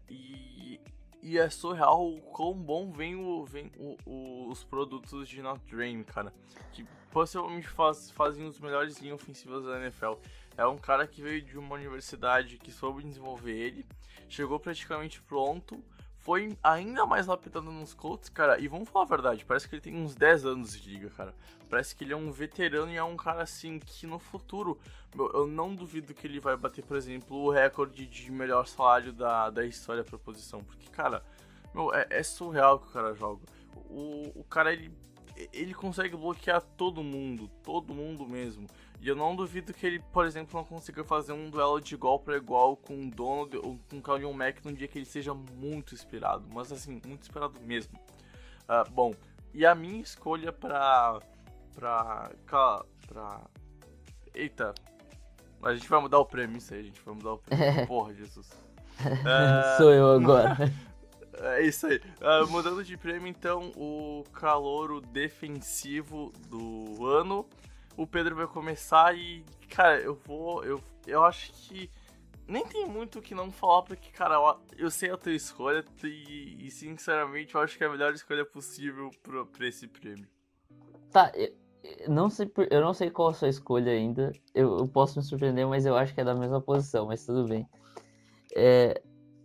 [0.10, 0.82] E,
[1.22, 5.62] e é surreal o quão bom vem, o, vem o, o, os produtos de Not
[5.70, 6.34] Dream, cara.
[6.72, 10.14] Que possivelmente faz, fazem os melhores linhas ofensivas da NFL.
[10.58, 13.86] É um cara que veio de uma universidade que soube desenvolver ele,
[14.28, 15.82] chegou praticamente pronto,
[16.20, 18.60] foi ainda mais lapidado nos Colts, cara.
[18.60, 21.34] E vamos falar a verdade, parece que ele tem uns 10 anos de liga, cara.
[21.70, 24.80] Parece que ele é um veterano e é um cara assim que no futuro,
[25.18, 29.50] eu não duvido que ele vai bater, por exemplo, o recorde de melhor salário da,
[29.50, 30.64] da história pra posição.
[30.64, 31.24] Porque, cara,
[31.74, 33.42] meu, é, é surreal que o cara joga.
[33.90, 34.92] O, o cara, ele,
[35.54, 38.68] ele consegue bloquear todo mundo, todo mundo mesmo.
[39.02, 42.20] E eu não duvido que ele, por exemplo, não consiga fazer um duelo de igual
[42.20, 45.34] para igual com o Donald ou com o Kalil Mack num dia que ele seja
[45.34, 47.98] muito inspirado, mas assim, muito inspirado mesmo.
[48.64, 49.14] Uh, bom,
[49.54, 51.20] e a minha escolha pra.
[51.74, 52.30] pra.
[53.08, 53.42] pra.
[54.34, 54.74] Eita.
[55.64, 57.88] A gente vai mudar o prêmio, isso aí, a gente vai mudar o prêmio.
[57.88, 58.50] Porra, Jesus.
[59.00, 59.78] Uh...
[59.78, 60.58] Sou eu agora.
[61.42, 62.02] É isso aí.
[62.20, 67.48] Uh, mudando de prêmio, então, o calouro defensivo do ano
[68.00, 70.64] o Pedro vai começar e, cara, eu vou.
[70.64, 71.92] Eu, eu acho que
[72.48, 75.84] nem tem muito o que não falar, porque, cara, eu, eu sei a tua escolha
[76.06, 80.26] e, e, sinceramente, eu acho que é a melhor escolha possível pra, pra esse prêmio.
[81.12, 81.54] Tá, eu,
[82.08, 84.32] não sei, eu não sei qual a sua escolha ainda.
[84.56, 87.50] Eu, eu, posso me surpreender, mas eu acho que é da mesma posição, mas tudo
[87.50, 87.68] bem.
[88.56, 89.02] É,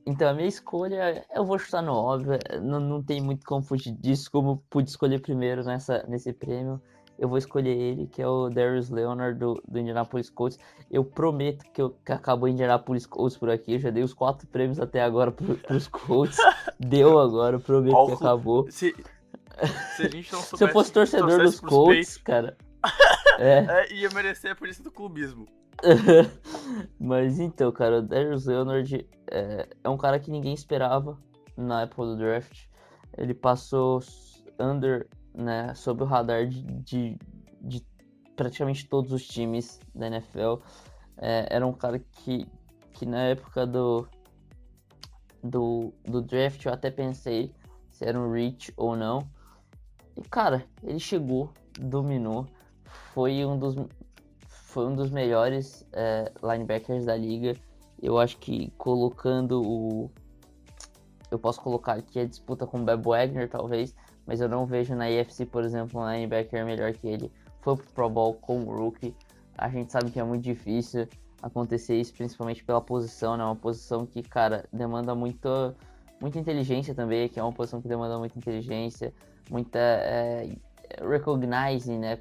[0.06, 3.92] então, a minha escolha, eu vou chutar no óbvio, não, não tem muito como fugir
[3.96, 6.80] disso, como pude escolher primeiro nessa, nesse prêmio
[7.18, 10.58] eu vou escolher ele, que é o Darius Leonard do, do Indianapolis Colts.
[10.90, 13.74] Eu prometo que, eu, que acabou o Indianapolis Colts por aqui.
[13.74, 16.36] Eu já dei os quatro prêmios até agora pro, pros Colts.
[16.78, 18.70] Deu agora, eu prometo Qual que acabou.
[18.70, 18.94] Se,
[19.96, 22.56] se a gente não soubesse, Se eu fosse torcedor dos Colts, cara.
[23.36, 23.66] É.
[23.68, 23.92] é.
[23.92, 25.48] Ia merecer a polícia do clubismo.
[27.00, 31.18] Mas então, cara, o Darius Leonard é, é um cara que ninguém esperava
[31.56, 32.66] na época do draft.
[33.18, 34.00] Ele passou
[34.58, 37.18] under né, sob o radar de, de,
[37.60, 37.86] de
[38.36, 40.56] praticamente todos os times da NFL.
[41.16, 42.46] É, era um cara que,
[42.92, 44.06] que na época do,
[45.42, 47.54] do, do draft eu até pensei
[47.90, 49.28] se era um reach ou não.
[50.16, 52.46] E cara, ele chegou, dominou,
[52.84, 53.74] foi um dos,
[54.48, 57.54] foi um dos melhores é, linebackers da liga.
[58.02, 60.10] Eu acho que colocando o.
[61.30, 63.94] Eu posso colocar aqui a disputa com o Beb Wagner, talvez,
[64.26, 67.30] mas eu não vejo na IFC, por exemplo, um linebacker melhor que ele.
[67.60, 69.14] foi pro Pro Bowl como rookie.
[69.56, 71.06] A gente sabe que é muito difícil
[71.42, 73.44] acontecer isso, principalmente pela posição, né?
[73.44, 75.74] Uma posição que, cara, demanda muito,
[76.20, 79.12] muita inteligência também, que é uma posição que demanda muita inteligência,
[79.50, 80.56] muita é,
[81.00, 82.18] recognizing, né?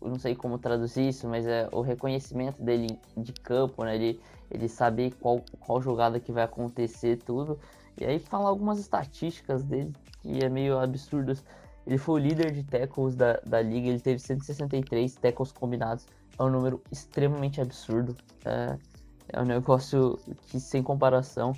[0.00, 3.94] Eu não sei como traduzir isso, mas é o reconhecimento dele de campo, né?
[3.96, 4.20] Ele,
[4.50, 7.58] ele saber qual, qual jogada que vai acontecer, tudo.
[8.00, 11.44] E aí falar algumas estatísticas dele, que é meio absurdas.
[11.86, 16.06] Ele foi o líder de tackles da, da liga, ele teve 163 tackles combinados.
[16.38, 18.16] É um número extremamente absurdo.
[18.44, 18.78] É,
[19.30, 21.52] é um negócio que, sem comparação,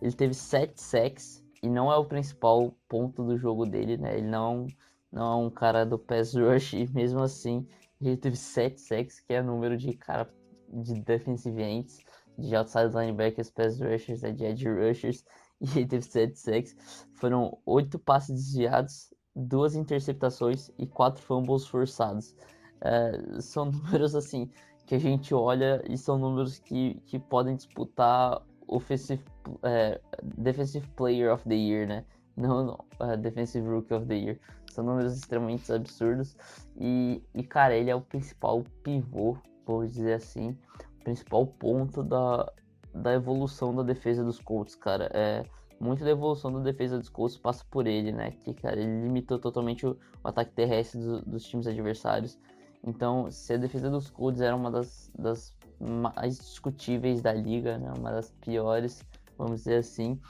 [0.00, 4.18] ele teve 7 sacks e não é o principal ponto do jogo dele, né?
[4.18, 4.66] Ele não,
[5.12, 7.66] não é um cara do pass rush e mesmo assim
[8.00, 10.28] ele teve 7 sacks, que é o número de cara
[10.68, 11.98] de defensive ends,
[12.38, 14.32] de outside linebackers, pass rushers, né?
[14.32, 15.24] de edge rushers
[15.74, 17.06] e ele teve 7 sacks.
[17.14, 22.34] Foram 8 passes desviados, duas interceptações e 4 fumbles forçados.
[22.80, 24.50] É, são números assim
[24.86, 29.22] que a gente olha e são números que, que podem disputar offensive,
[29.62, 32.04] é, Defensive Player of the Year, né?
[32.36, 34.38] Não uh, Defensive Rookie of the Year.
[34.70, 36.36] São números extremamente absurdos.
[36.76, 39.36] E, e, cara, ele é o principal pivô,
[39.66, 40.56] vou dizer assim,
[41.00, 42.50] o principal ponto da,
[42.94, 45.10] da evolução da defesa dos Colts, cara.
[45.12, 45.44] É,
[45.80, 48.32] muito da evolução da defesa dos Colts passa por ele, né?
[48.44, 52.38] Que, cara, ele limitou totalmente o, o ataque terrestre do, dos times adversários.
[52.84, 57.92] Então, se a defesa dos Colts era uma das, das mais discutíveis da liga, né?
[57.96, 59.02] Uma das piores,
[59.38, 60.20] vamos dizer assim.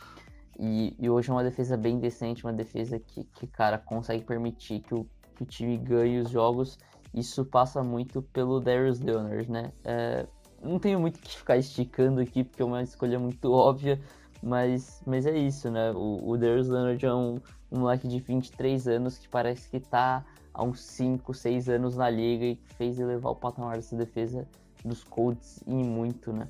[0.59, 4.81] E, e hoje é uma defesa bem decente, uma defesa que, que cara, consegue permitir
[4.81, 6.79] que o, que o time ganhe os jogos.
[7.13, 9.73] Isso passa muito pelo Darius Leonard, né?
[9.85, 10.27] É,
[10.63, 14.01] não tenho muito que ficar esticando aqui, porque é uma escolha muito óbvia,
[14.43, 15.91] mas, mas é isso, né?
[15.93, 17.41] O, o Darius Leonard é um,
[17.71, 22.11] um moleque de 23 anos que parece que tá há uns 5, 6 anos na
[22.11, 24.47] liga e que fez elevar o patamar dessa defesa
[24.85, 26.49] dos Colts e muito, né?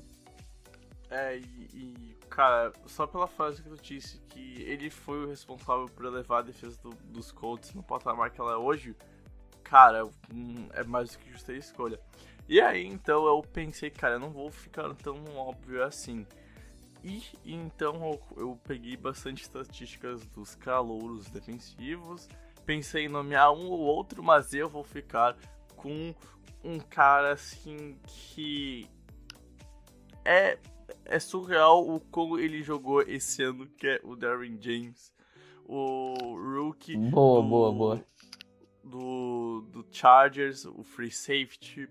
[1.09, 5.87] É, e, e, cara, só pela frase que tu disse que ele foi o responsável
[5.87, 8.95] por elevar a defesa do, dos Colts no patamar que ela é hoje,
[9.61, 11.99] cara, hum, é mais do que justa a escolha.
[12.47, 16.25] E aí, então, eu pensei, cara, eu não vou ficar tão óbvio assim.
[17.03, 22.29] E então eu, eu peguei bastante estatísticas dos calouros defensivos,
[22.63, 25.35] pensei em nomear um ou outro, mas eu vou ficar
[25.75, 26.13] com
[26.63, 28.87] um cara assim que
[30.23, 30.59] é
[31.05, 35.11] é surreal o como ele jogou esse ano, que é o Darren James,
[35.65, 38.05] o rookie boa, do, boa, boa.
[38.83, 41.89] Do, do Chargers, o free safety,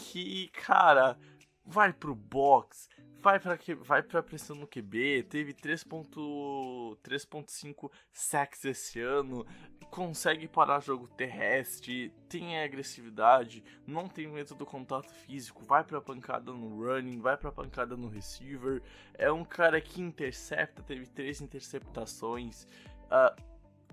[0.00, 1.16] que, cara,
[1.64, 2.88] vai pro box,
[3.18, 9.46] vai para vai para pressão no QB, teve 3.3.5 sacks esse ano,
[9.90, 16.50] consegue parar jogo terrestre, tem agressividade, não tem medo do contato físico, vai para pancada
[16.50, 18.82] no running, vai para pancada no receiver,
[19.14, 22.66] é um cara que intercepta, teve três interceptações,
[23.06, 23.36] uh,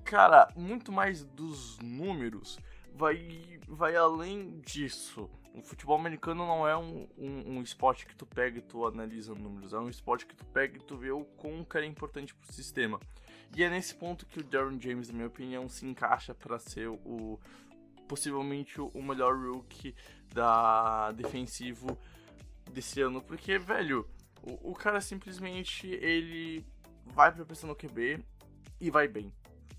[0.05, 2.57] cara, muito mais dos números
[2.97, 5.29] vai, vai além disso.
[5.57, 9.33] O futebol americano não é um, um, um, esporte que tu pega e tu analisa
[9.33, 12.35] números, é um esporte que tu pega e tu vê o quão cara é importante
[12.35, 12.99] pro sistema.
[13.55, 16.87] E é nesse ponto que o Darren James, na minha opinião, se encaixa para ser
[16.87, 17.39] o
[18.07, 19.93] possivelmente o melhor rookie
[20.33, 21.97] da defensivo
[22.71, 24.07] desse ano, porque velho,
[24.43, 26.65] o, o cara simplesmente ele
[27.03, 28.23] vai pra pressão no QB
[28.79, 29.33] e vai bem.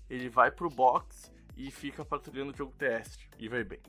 [0.09, 3.79] Ele vai pro box e fica patrulhando o jogo terrestre e vai bem.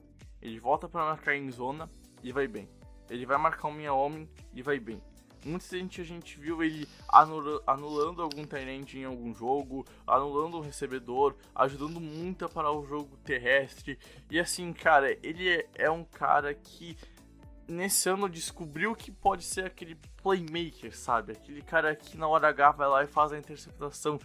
[0.41, 1.91] Ele volta para marcar em zona
[2.23, 2.69] e vai bem.
[3.09, 5.03] Ele vai marcar um minha homem e vai bem.
[5.45, 6.87] Muita gente a gente viu ele
[7.67, 13.17] anulando algum tenente em algum jogo, anulando um recebedor, ajudando muito a parar o jogo
[13.25, 13.99] terrestre.
[14.31, 16.97] E assim, cara, ele é, é um cara que
[17.67, 21.33] nesse ano descobriu que pode ser aquele playmaker, sabe?
[21.33, 24.19] Aquele cara que na hora H vai lá e faz a interceptação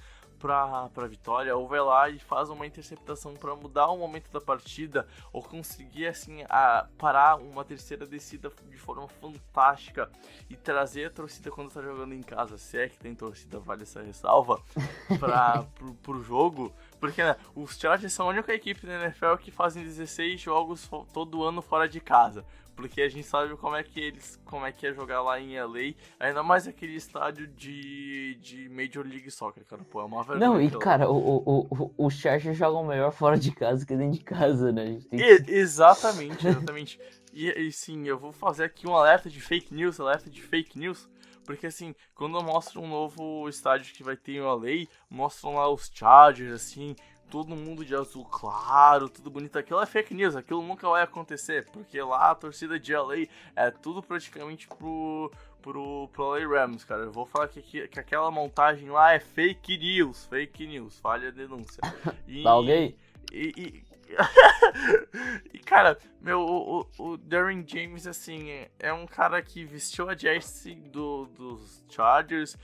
[0.45, 4.39] pra, pra vitória, ou vai lá e faz uma interceptação para mudar o momento da
[4.39, 10.07] partida, ou conseguir assim a, parar uma terceira descida de forma fantástica
[10.47, 13.81] e trazer a torcida quando tá jogando em casa, se é que tem torcida, vale
[13.81, 14.61] essa ressalva,
[15.73, 19.83] pro, pro jogo, porque né, os Chargers são a única equipe da NFL que fazem
[19.83, 22.45] 16 jogos todo ano fora de casa
[22.75, 25.59] porque a gente sabe como é que eles como é que é jogar lá em
[25.59, 30.49] LA, ainda mais aquele estádio de, de Major League Soccer, cara, pô, é uma vergonha.
[30.49, 34.19] Não, e cara, o, o, o, o Chargers jogam melhor fora de casa que dentro
[34.19, 34.99] de casa, né?
[35.09, 35.15] Que...
[35.15, 36.99] E, exatamente, exatamente.
[37.33, 40.77] e, e sim, eu vou fazer aqui um alerta de fake news, alerta de fake
[40.77, 41.09] news,
[41.45, 45.89] porque assim, quando mostra um novo estádio que vai ter em LA, mostram lá os
[45.93, 46.95] Chargers, assim,
[47.29, 49.57] todo mundo de azul claro, tudo bonito.
[49.57, 53.71] Aquilo é fake news, aquilo nunca vai acontecer, porque lá a torcida de LA é
[53.71, 57.03] tudo praticamente pro, pro, pro LA Rams, cara.
[57.03, 61.29] Eu vou falar que, que, que aquela montagem lá é fake news, fake news, falha
[61.29, 61.81] a denúncia.
[62.27, 62.95] E, tá alguém?
[63.31, 63.85] E, e,
[65.53, 68.49] e, cara, meu, o, o Darren James, assim,
[68.79, 72.57] é, um cara que vestiu a jersey do, dos Chargers,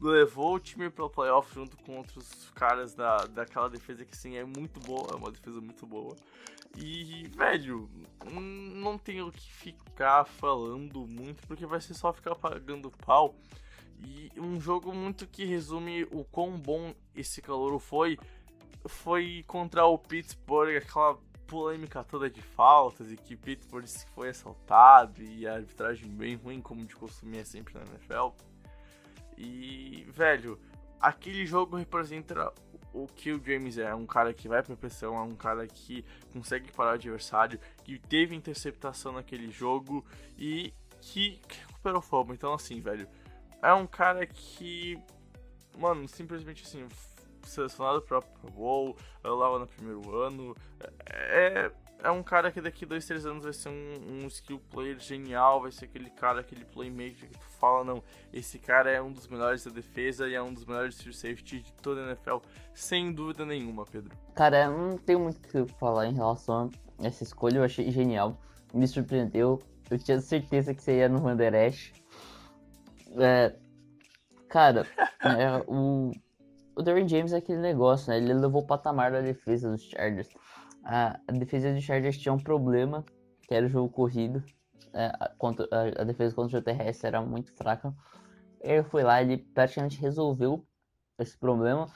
[0.00, 4.44] levou o time pro playoff junto com outros caras da, daquela defesa que, assim, é
[4.44, 6.14] muito boa, é uma defesa muito boa.
[6.76, 7.88] E, velho,
[8.32, 13.34] não tenho o que ficar falando muito, porque vai ser só ficar pagando pau.
[14.00, 18.18] E um jogo muito que resume o quão bom esse calor foi
[18.86, 25.46] foi contra o Pittsburgh, aquela polêmica toda de faltas e que Pittsburgh foi assaltado e
[25.46, 28.34] a arbitragem bem ruim, como de costume é sempre na NFL.
[29.36, 30.58] E, velho,
[31.00, 32.52] aquele jogo representa
[32.92, 36.04] o que o James é, um cara que vai pra pressão, é um cara que
[36.32, 40.04] consegue parar o adversário, que teve interceptação naquele jogo
[40.38, 42.32] e que, que recuperou fogo.
[42.32, 43.08] Então, assim, velho,
[43.60, 44.96] é um cara que,
[45.76, 46.86] mano, simplesmente assim,
[47.42, 50.56] selecionado para Pro Bowl, lá no primeiro ano.
[51.06, 51.70] É,
[52.02, 55.62] é um cara que daqui dois, três anos vai ser um, um, skill player genial,
[55.62, 59.26] vai ser aquele cara, aquele playmaker que tu fala, não, esse cara é um dos
[59.26, 62.36] melhores da defesa e é um dos melhores free safety de toda a NFL,
[62.74, 64.14] sem dúvida nenhuma, Pedro.
[64.34, 67.90] Cara, eu não tenho muito o que falar em relação a essa escolha, eu achei
[67.90, 68.38] genial,
[68.72, 69.58] me surpreendeu,
[69.90, 71.92] eu tinha certeza que você ia no Wanderers.
[73.16, 73.54] É,
[74.48, 74.86] cara,
[75.22, 76.10] é, o,
[76.76, 78.18] o Derwin James é aquele negócio, né?
[78.18, 80.28] Ele levou o patamar da defesa dos Chargers.
[80.84, 83.04] A, a defesa dos Chargers tinha um problema,
[83.42, 84.42] que era o jogo corrido.
[84.92, 87.94] É, a, contra, a, a, defesa contra o terrestre era muito fraca.
[88.60, 90.64] Ele foi lá, ele praticamente resolveu
[91.18, 91.88] esse problema.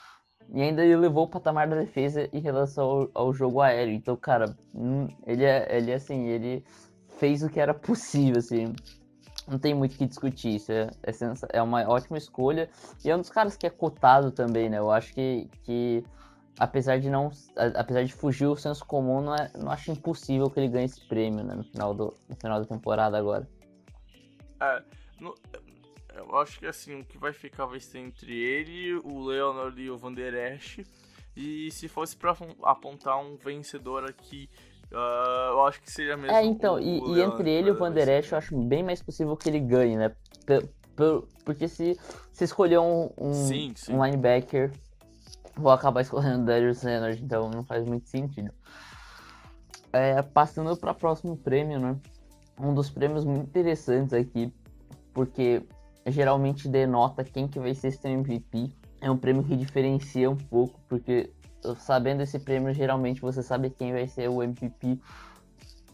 [0.53, 3.95] E ainda ele levou o patamar da defesa em relação ao, ao jogo aéreo.
[3.95, 6.65] Então, cara, hum, ele é, ele é assim, ele
[7.19, 8.75] fez o que era possível, assim
[9.49, 10.57] não tem muito o que discutir.
[10.57, 11.13] Isso é, é,
[11.59, 12.69] é, uma ótima escolha.
[13.05, 14.79] E é um dos caras que é cotado também, né?
[14.79, 16.05] Eu acho que, que
[16.59, 17.31] apesar de não.
[17.75, 21.07] Apesar de fugir o senso comum, não, é, não acho impossível que ele ganhe esse
[21.07, 23.49] prêmio né, no, final do, no final da temporada agora.
[24.61, 24.83] É,
[25.21, 25.35] no,
[26.15, 29.91] eu acho que assim, o que vai ficar vai ser entre ele, o Leonard e
[29.91, 30.81] o Van Der Esch.
[31.37, 34.51] E se fosse para apontar um vencedor aqui
[34.91, 36.35] Uh, eu acho que seria mesmo.
[36.35, 39.03] É, então, e, e, entre ele e o Van Der Esch, eu acho bem mais
[39.03, 40.15] possível que ele ganhe, né?
[40.47, 40.67] P
[41.45, 41.97] porque se,
[42.33, 43.93] se escolher um, um, sim, sim.
[43.93, 44.73] um linebacker,
[45.59, 48.53] vou acabar escolhendo o Darius Leonard, então não faz muito sentido.
[49.93, 51.97] É, passando para o próximo prêmio, né?
[52.61, 54.53] Um dos prêmios muito interessantes aqui,
[55.13, 55.63] porque
[56.07, 58.73] geralmente denota quem que vai ser seu MVP.
[59.01, 61.31] É um prêmio que diferencia um pouco, porque
[61.79, 64.99] sabendo esse prêmio, geralmente você sabe quem vai ser o MVP.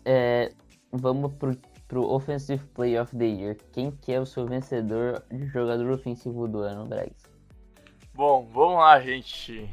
[0.04, 0.52] É,
[0.90, 1.56] vamos pro,
[1.86, 3.56] pro Offensive Player of the Year.
[3.72, 7.14] Quem que é o seu vencedor de jogador ofensivo do ano, Greg?
[8.14, 9.68] Bom, vamos lá, gente.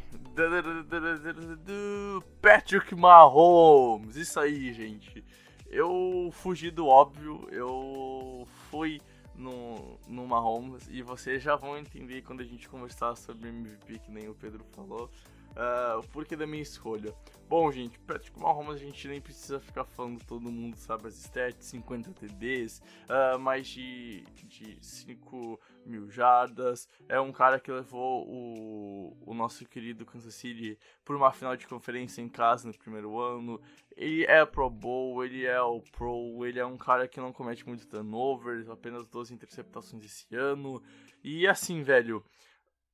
[2.41, 4.15] Patrick Mahomes.
[4.15, 5.23] Isso aí, gente.
[5.69, 7.47] Eu fugi do óbvio.
[7.51, 8.99] Eu fui
[9.35, 10.87] no, no Mahomes.
[10.89, 14.65] E vocês já vão entender quando a gente conversar sobre MVP, que nem o Pedro
[14.75, 15.07] falou.
[15.51, 17.13] Uh, o porquê da minha escolha.
[17.49, 21.65] Bom, gente, Patrick Mahomes a gente nem precisa ficar falando, todo mundo sabe as stats,
[21.65, 26.87] 50 TDs, uh, mais de, de 5 mil jardas.
[27.09, 31.67] É um cara que levou o, o nosso querido Kansas City por uma final de
[31.67, 33.59] conferência em casa no primeiro ano.
[33.97, 37.67] Ele é Pro Bowl, ele é o Pro, ele é um cara que não comete
[37.67, 40.81] muito turnovers, apenas 12 interceptações esse ano.
[41.21, 42.23] E assim, velho,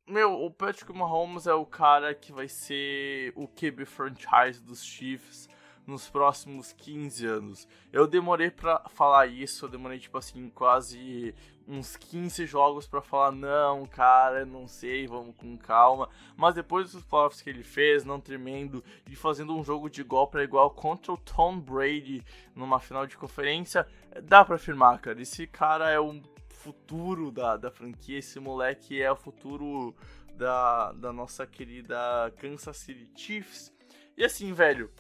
[0.08, 5.50] meu, o Patrick Mahomes é o cara que vai ser o QB franchise dos Chiefs
[5.86, 7.68] nos próximos 15 anos.
[7.92, 11.34] Eu demorei para falar isso, eu demorei tipo assim quase
[11.68, 16.10] uns 15 jogos para falar não, cara, não sei, vamos com calma.
[16.36, 20.28] Mas depois dos playoffs que ele fez, não tremendo e fazendo um jogo de igual
[20.28, 22.24] para igual contra o Tom Brady
[22.56, 23.86] numa final de conferência,
[24.24, 26.22] dá para afirmar, cara, esse cara é um
[26.58, 29.96] futuro da, da franquia, esse moleque é o futuro
[30.36, 31.98] da, da nossa querida
[32.38, 33.74] Kansas City Chiefs.
[34.18, 34.92] E assim, velho,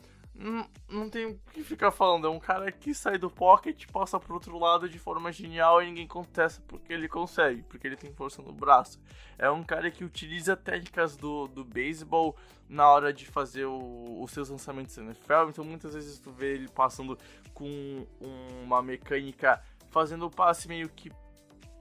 [0.87, 2.27] não, tem o que ficar falando.
[2.27, 5.87] É um cara que sai do pocket, passa pro outro lado de forma genial e
[5.87, 8.99] ninguém contesta porque ele consegue, porque ele tem força no braço.
[9.37, 12.37] É um cara que utiliza técnicas do, do beisebol
[12.69, 15.49] na hora de fazer o, os seus lançamentos na NFL.
[15.49, 17.17] Então muitas vezes tu vê ele passando
[17.53, 18.05] com
[18.63, 21.11] uma mecânica, fazendo o passe meio que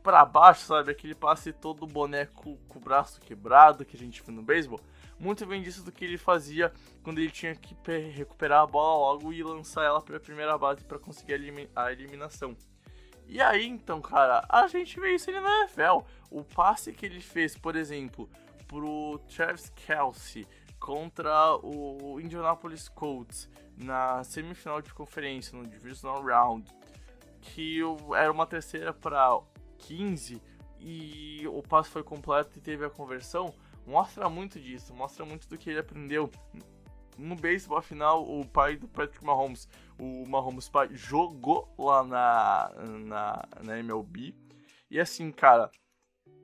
[0.07, 0.93] para baixo, sabe?
[0.93, 4.79] Aquele passe todo boneco com o braço quebrado que a gente viu no beisebol.
[5.19, 7.75] Muito bem disso do que ele fazia quando ele tinha que
[8.15, 11.33] recuperar a bola logo e lançar ela para a primeira base para conseguir
[11.75, 12.57] a eliminação.
[13.27, 16.07] E aí, então, cara, a gente vê isso ali na NFL.
[16.31, 18.31] O passe que ele fez, por exemplo,
[18.69, 20.47] pro Travis Kelsey
[20.79, 26.73] contra o Indianapolis Colts na semifinal de conferência, no Divisional Round,
[27.41, 27.81] que
[28.15, 29.41] era uma terceira para
[29.79, 30.41] 15
[30.81, 33.55] e o passe foi completo e teve a conversão,
[33.87, 36.31] mostra muito disso, mostra muito do que ele aprendeu.
[37.17, 39.69] No beisebol, afinal, o pai do Patrick Mahomes,
[39.99, 44.35] o Mahomes pai, jogou lá na, na, na MLB.
[44.91, 45.71] E assim, cara,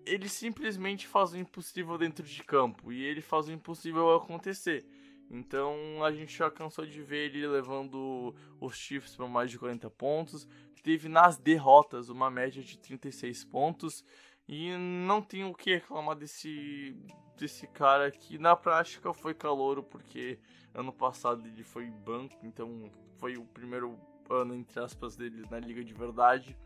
[0.07, 4.85] ele simplesmente faz o impossível dentro de campo e ele faz o impossível acontecer.
[5.33, 9.89] Então a gente já cansou de ver ele levando os Chiefs para mais de 40
[9.89, 10.47] pontos.
[10.83, 14.05] Teve nas derrotas uma média de 36 pontos.
[14.47, 16.95] E não tenho o que reclamar desse,
[17.39, 20.39] desse cara que na prática foi calouro, porque
[20.75, 25.83] ano passado ele foi banco, então foi o primeiro ano, entre aspas, dele na liga
[25.83, 26.57] de verdade.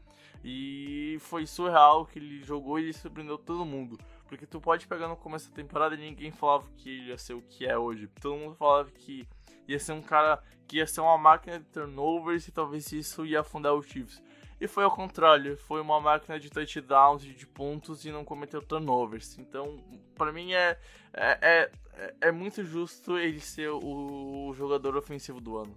[0.43, 3.99] E foi surreal que ele jogou e ele surpreendeu todo mundo.
[4.29, 7.35] Porque tu pode pegar no começo da temporada e ninguém falava que ele ia ser
[7.35, 8.09] o que é hoje.
[8.20, 9.27] Todo mundo falava que
[9.68, 13.41] ia ser um cara que ia ser uma máquina de turnovers e talvez isso ia
[13.41, 14.22] afundar o Chiefs.
[14.61, 18.62] E foi ao contrário, foi uma máquina de touchdowns e de pontos e não cometeu
[18.62, 19.39] turnovers.
[19.39, 19.79] Então,
[20.14, 20.79] para mim é,
[21.12, 25.77] é, é, é, muito justo ele ser o jogador ofensivo do ano.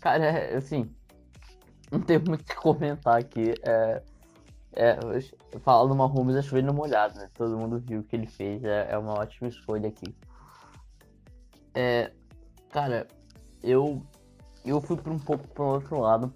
[0.00, 0.90] Cara, é, assim,
[1.90, 3.54] não tem muito o que comentar aqui.
[3.62, 4.02] É,
[4.74, 4.98] é,
[5.60, 7.28] falar do Mahomes é chovendo molhado, né?
[7.34, 10.14] Todo mundo viu o que ele fez, é, é uma ótima escolha aqui.
[11.74, 12.12] É,
[12.70, 13.06] cara,
[13.62, 14.02] eu,
[14.64, 16.34] eu fui para um pouco para outro lado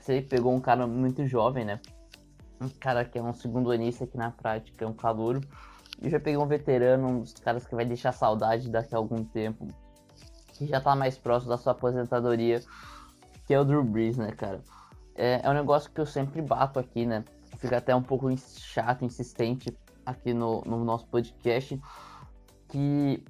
[0.00, 1.78] você pegou um cara muito jovem, né?
[2.60, 5.40] Um cara que é um segundo anista aqui na prática, é um calouro.
[6.02, 9.22] E já peguei um veterano, um dos caras que vai deixar saudade daqui a algum
[9.22, 9.68] tempo,
[10.54, 12.60] que já tá mais próximo da sua aposentadoria,
[13.46, 14.60] que é o Drew Brees, né, cara?
[15.14, 17.24] É, é um negócio que eu sempre bato aqui, né?
[17.60, 21.80] Fica até um pouco chato, insistente aqui no, no nosso podcast,
[22.68, 23.22] que,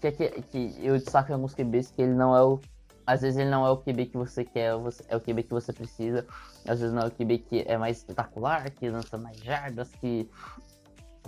[0.00, 2.60] que, que, que eu destaco em alguns QBs que ele não é o
[3.06, 4.70] às vezes ele não é o QB que você quer,
[5.08, 6.26] é o QB que você precisa.
[6.66, 10.30] Às vezes não é o QB que é mais espetacular, que lança mais jardas, que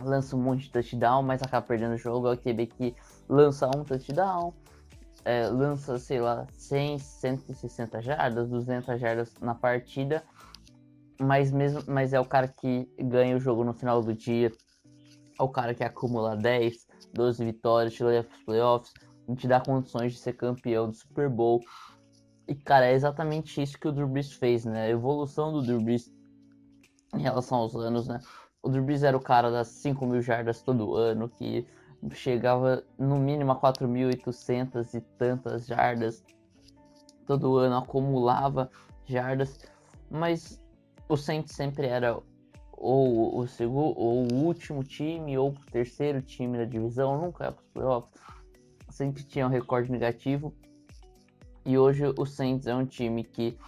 [0.00, 2.28] lança um monte de touchdown, mas acaba perdendo o jogo.
[2.28, 2.96] É o QB que
[3.28, 4.54] lança um touchdown,
[5.24, 10.22] é, lança, sei lá, 100, 160 jardas, 200 jardas na partida,
[11.18, 14.52] mas, mesmo, mas é o cara que ganha o jogo no final do dia.
[15.38, 18.92] É o cara que acumula 10, 12 vitórias, te leva para os playoffs
[19.34, 21.60] te dá condições de ser campeão do Super Bowl.
[22.46, 24.84] E, cara, é exatamente isso que o Brees fez, né?
[24.84, 26.12] A evolução do Brees
[27.14, 28.20] em relação aos anos, né?
[28.62, 31.66] O Brees era o cara das 5 mil jardas todo ano, que
[32.12, 36.22] chegava no mínimo a 4.800 e tantas jardas
[37.26, 38.70] todo ano, acumulava
[39.06, 39.58] jardas,
[40.10, 40.60] mas
[41.08, 42.18] o Saints sempre era
[42.72, 47.52] ou o segundo, ou o último time, ou o terceiro time da divisão, nunca ia
[47.52, 48.24] para os playoffs
[48.94, 50.54] sempre tinha um recorde negativo.
[51.66, 53.58] E hoje o Saints é um time que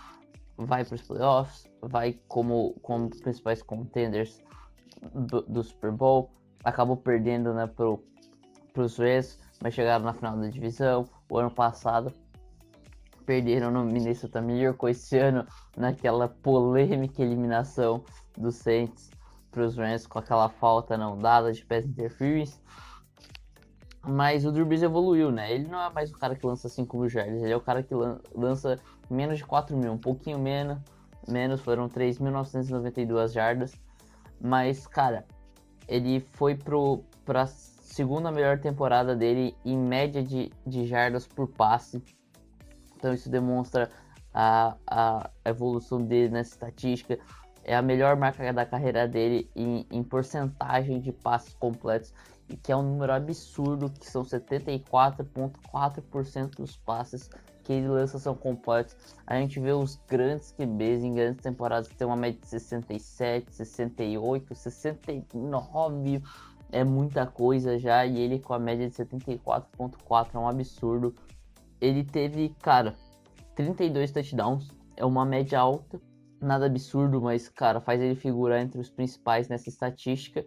[0.56, 4.40] vai para os playoffs, vai como, como principais contenders
[5.12, 6.30] do, do Super Bowl,
[6.62, 11.06] acabou perdendo né, para os Reds, mas chegaram na final da divisão.
[11.28, 12.12] O ano passado
[13.26, 15.44] perderam no Minnesota Miracle, esse ano
[15.76, 18.04] naquela polêmica eliminação
[18.38, 19.10] do Saints
[19.50, 22.60] para os Rams com aquela falta não dada de pass interference.
[24.06, 25.52] Mas o Drew Brees evoluiu, né?
[25.52, 27.82] Ele não é mais o cara que lança 5 mil jardas, ele é o cara
[27.82, 27.92] que
[28.34, 28.78] lança
[29.10, 30.78] menos de 4 mil, um pouquinho menos,
[31.28, 33.74] menos foram 3.992 jardas.
[34.40, 35.26] Mas, cara,
[35.88, 42.00] ele foi pro, pra segunda melhor temporada dele em média de, de jardas por passe.
[42.96, 43.90] Então isso demonstra
[44.32, 47.18] a, a evolução dele nessa estatística.
[47.64, 52.12] É a melhor marca da carreira dele em, em porcentagem de passes completos
[52.62, 57.28] que é um número absurdo, que são 74,4% dos passes
[57.64, 58.94] que ele lança são completos.
[59.26, 63.52] A gente vê os grandes QBs em grandes temporadas que tem uma média de 67,
[63.52, 66.22] 68, 69,
[66.70, 71.12] é muita coisa já, e ele com a média de 74,4 é um absurdo.
[71.80, 72.96] Ele teve, cara,
[73.54, 76.00] 32 touchdowns, é uma média alta,
[76.40, 80.44] nada absurdo, mas, cara, faz ele figurar entre os principais nessa estatística.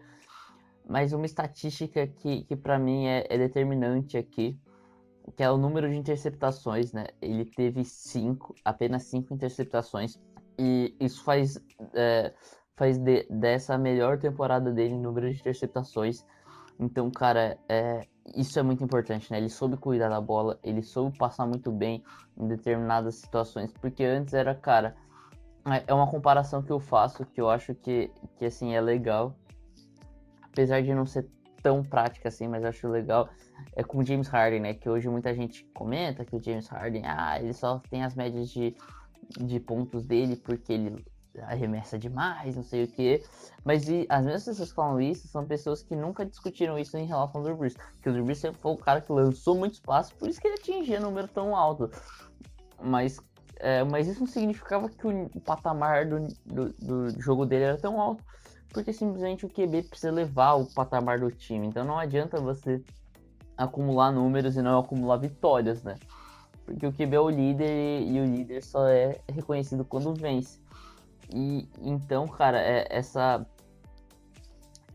[0.87, 4.59] Mas uma estatística que, que para mim é, é, determinante aqui,
[5.35, 7.05] que é o número de interceptações, né?
[7.21, 10.19] Ele teve cinco, apenas cinco interceptações.
[10.57, 11.63] E isso faz,
[11.93, 12.33] é,
[12.75, 16.25] faz de, dessa melhor temporada dele em número de interceptações.
[16.79, 19.37] Então, cara, é, isso é muito importante, né?
[19.37, 22.03] Ele soube cuidar da bola, ele soube passar muito bem
[22.37, 24.95] em determinadas situações, porque antes era, cara,
[25.65, 29.35] é, é uma comparação que eu faço que eu acho que, que assim, é legal,
[30.41, 31.27] apesar de não ser
[31.61, 33.29] tão prática assim, mas eu acho legal,
[33.75, 34.73] é com o James Harden, né?
[34.73, 38.49] Que hoje muita gente comenta que o James Harden, ah, ele só tem as médias
[38.49, 38.73] de,
[39.37, 41.05] de pontos dele porque ele
[41.47, 43.23] arremessa demais, não sei o que.
[43.63, 47.05] Mas e, as mesmas pessoas que falam isso são pessoas que nunca discutiram isso em
[47.05, 47.75] relação ao Drew Brees.
[47.93, 50.47] Porque o Drew Brees sempre foi o cara que lançou muito espaço, por isso que
[50.47, 51.89] ele atingia um número tão alto.
[52.81, 53.19] Mas,
[53.57, 57.77] é, mas isso não significava que o, o patamar do, do, do, jogo dele era
[57.77, 58.23] tão alto.
[58.69, 61.67] Porque simplesmente o QB precisa levar o patamar do time.
[61.67, 62.83] Então não adianta você
[63.57, 65.95] acumular números e não acumular vitórias, né?
[66.65, 70.59] Porque o QB é o líder e, e o líder só é reconhecido quando vence.
[71.33, 73.45] E então, cara, é, essa,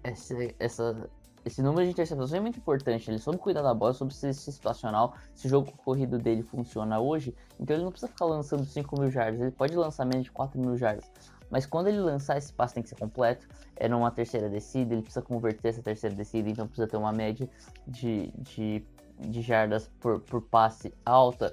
[0.02, 1.10] essa, essa,
[1.44, 3.10] esse número de interceptações é muito importante.
[3.10, 5.14] Ele soube cuidar da bola, soube ser situacional.
[5.34, 9.10] Se o jogo corrido dele funciona hoje, então ele não precisa ficar lançando 5 mil
[9.10, 9.40] jardas.
[9.40, 11.10] Ele pode lançar menos de 4 mil jardas.
[11.50, 13.46] Mas quando ele lançar, esse passe tem que ser completo.
[13.76, 17.48] É numa terceira descida, ele precisa converter essa terceira descida, então precisa ter uma média
[17.86, 18.84] de, de,
[19.20, 21.52] de jardas por, por passe alta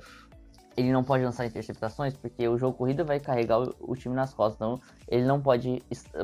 [0.78, 4.34] ele não pode lançar interceptações porque o jogo corrido vai carregar o, o, time nas
[4.34, 5.82] costas, então ele não pode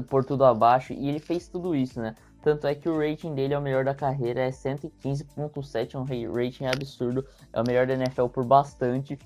[0.10, 2.16] pôr tudo abaixo e ele fez tudo isso, né?
[2.42, 6.66] Tanto é que o rating dele é o melhor da carreira, é 115.7, um rating
[6.66, 9.18] absurdo, é o melhor da NFL por bastante.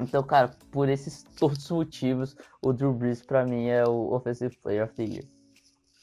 [0.00, 4.56] Então, cara, por esses todos os motivos, o Drew Brees pra mim é o Offensive
[4.62, 5.35] Player of the Year.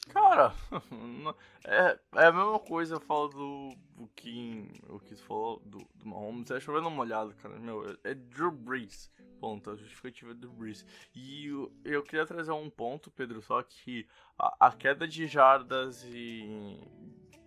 [0.09, 0.53] Cara,
[1.65, 6.07] é, é a mesma coisa, eu falo do o que o que falou do, do
[6.07, 10.33] Mahomes, é chovendo uma olhada, cara, meu, é, é Drew Brees, ponto, a justificativa é
[10.33, 10.85] Drew Brees.
[11.15, 14.05] E eu, eu queria trazer um ponto, Pedro, só que
[14.37, 16.77] a, a queda de jardas e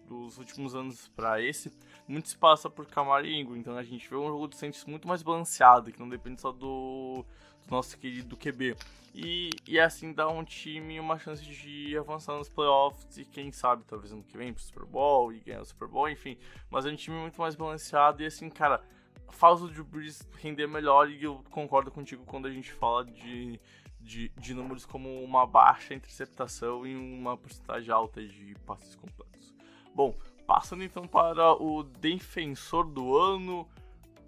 [0.07, 1.71] dos últimos anos para esse,
[2.07, 5.23] muito se passa por Camaringo, então a gente vê um jogo do Saints muito mais
[5.23, 8.77] balanceado, que não depende só do, do nosso querido QB.
[9.14, 13.83] E, e assim dá um time uma chance de avançar nos playoffs e quem sabe
[13.85, 16.37] talvez ano que vem pro Super Bowl e ganhar o Super Bowl, enfim.
[16.71, 18.83] Mas é um time muito mais balanceado e assim, cara,
[19.31, 23.59] faz o Drew Brees render melhor e eu concordo contigo quando a gente fala de,
[24.01, 29.55] de, de números como uma baixa interceptação e uma porcentagem alta de passes completos.
[29.95, 30.14] Bom,
[30.47, 33.67] passando então para o defensor do ano,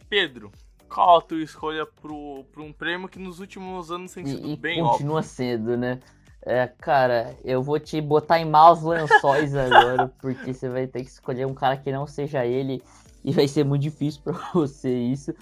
[0.08, 0.50] Pedro.
[0.88, 4.82] Qual a tua escolha para um prêmio que nos últimos anos tem sido e, bem
[4.82, 5.30] continua óbvio?
[5.30, 6.00] sendo, né?
[6.42, 11.10] É, cara, eu vou te botar em maus lençóis agora, porque você vai ter que
[11.10, 12.82] escolher um cara que não seja ele,
[13.24, 15.34] e vai ser muito difícil para você isso,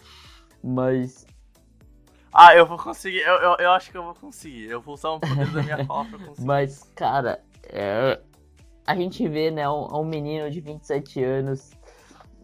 [0.62, 1.26] mas...
[2.32, 5.12] Ah, eu vou conseguir, eu, eu, eu, acho que eu vou conseguir, eu vou usar
[5.12, 6.44] um poder da minha fala pra conseguir.
[6.44, 8.20] Mas, cara, é,
[8.86, 11.70] a gente vê, né, um, um menino de 27 anos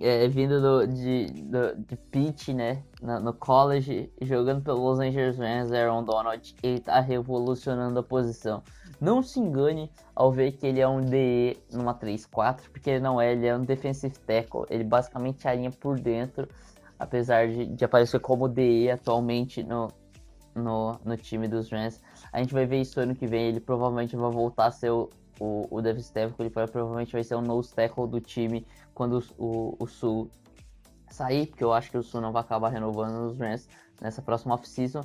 [0.01, 5.39] é, vindo do, de, do, de Pitt, né, no, no, college, jogando pelo Los Angeles
[5.39, 8.63] Rams, Aaron Donald, ele tá revolucionando a posição.
[9.01, 13.21] Não se engane ao ver que ele é um DE numa 3-4, porque ele não
[13.21, 16.49] é, ele é um defensive tackle, ele basicamente alinha por dentro,
[16.99, 19.89] apesar de, de aparecer como DE atualmente no,
[20.55, 22.01] no, no time dos Rams.
[22.33, 25.11] A gente vai ver isso ano que vem, ele provavelmente vai voltar a ser o,
[25.43, 28.65] o, o Davis ele provavelmente vai ser o nose tackle do time
[28.95, 30.31] quando o, o, Sul
[31.11, 33.69] sair, porque eu acho que o Sul não vai acabar renovando os Rams
[34.01, 35.01] nessa próxima off-season.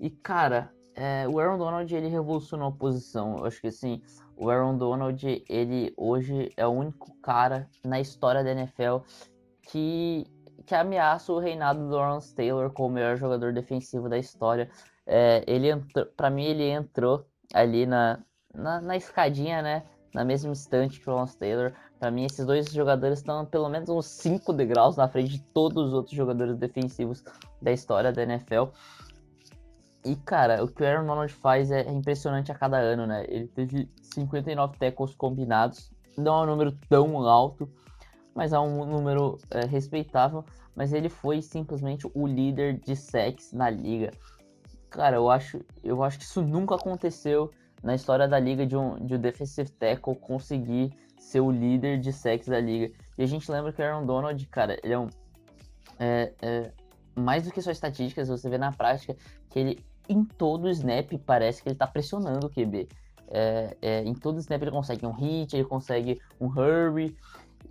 [0.00, 3.38] E, cara, é, o Aaron Donald, ele revolucionou a posição.
[3.38, 4.02] Eu acho que, assim,
[4.36, 8.98] o Aaron Donald, ele hoje é o único cara na história da NFL
[9.62, 10.26] que,
[10.66, 14.68] que ameaça o reinado do Lawrence Taylor como o melhor jogador defensivo da história.
[15.06, 15.68] É, ele
[16.16, 17.24] para mim, ele entrou
[17.54, 18.18] ali na,
[18.56, 19.82] na, na escadinha, né?
[20.14, 21.72] Na mesma instante que o Lance Taylor.
[21.98, 25.88] Para mim, esses dois jogadores estão pelo menos uns 5 degraus na frente de todos
[25.88, 27.22] os outros jogadores defensivos
[27.60, 28.64] da história da NFL.
[30.04, 33.24] E, cara, o que o Aaron Donald faz é impressionante a cada ano, né?
[33.28, 35.90] Ele teve 59 tackles combinados.
[36.16, 37.68] Não é um número tão alto,
[38.34, 40.44] mas é um número é, respeitável.
[40.74, 44.12] Mas ele foi simplesmente o líder de sacks na liga.
[44.90, 47.50] Cara, eu acho, eu acho que isso nunca aconteceu
[47.82, 52.12] na história da liga de um, de um defensive tackle conseguir ser o líder de
[52.12, 52.92] sacks da liga.
[53.18, 55.08] E a gente lembra que o Aaron Donald, cara, ele é um.
[55.98, 56.72] É, é,
[57.14, 59.16] mais do que só estatísticas, você vê na prática
[59.48, 62.88] que ele, em todo snap, parece que ele tá pressionando o QB.
[63.28, 67.16] É, é, em todo snap ele consegue um hit, ele consegue um hurry.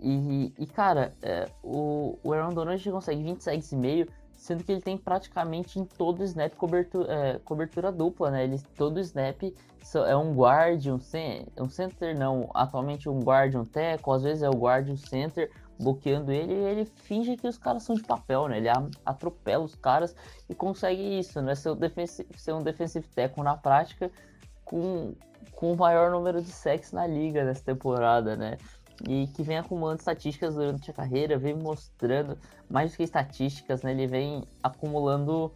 [0.00, 4.06] E, e cara, é, o, o Aaron Donald consegue 20 sacks e meio
[4.46, 8.44] sendo que ele tem praticamente em todo snap cobertura, é, cobertura dupla, né?
[8.44, 9.42] Ele, todo snap
[10.06, 10.98] é um guard, um,
[11.60, 15.50] um center, não, atualmente um guard, um tackle, às vezes é o guard, um center,
[15.78, 18.58] bloqueando ele e ele finge que os caras são de papel, né?
[18.58, 18.68] Ele
[19.04, 20.14] atropela os caras
[20.48, 21.56] e consegue isso, né?
[21.56, 21.76] Ser,
[22.36, 24.12] ser um defensive tackle na prática
[24.64, 25.12] com,
[25.50, 28.58] com o maior número de sacks na liga nessa temporada, né?
[29.08, 32.38] E que vem acumulando estatísticas durante a carreira, vem mostrando
[32.70, 33.92] mais do que estatísticas, né?
[33.92, 35.52] Ele vem acumulando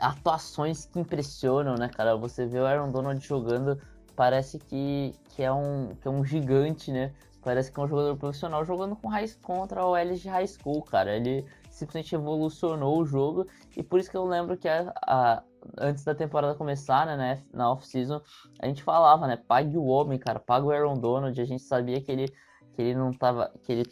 [0.00, 2.16] atuações que impressionam, né, cara?
[2.16, 3.80] Você vê o Aaron Donald jogando,
[4.16, 7.12] parece que, que, é, um, que é um gigante, né?
[7.42, 10.82] Parece que é um jogador profissional jogando com high, contra o L de high school,
[10.82, 11.16] cara.
[11.16, 13.46] Ele simplesmente evolucionou o jogo
[13.76, 15.42] e por isso que eu lembro que a, a
[15.76, 18.20] antes da temporada começar, né, na off-season,
[18.58, 22.00] a gente falava, né, pague o homem, cara, pague o Aaron Donald, a gente sabia
[22.00, 22.28] que ele,
[22.74, 23.84] que ele não tava, que ele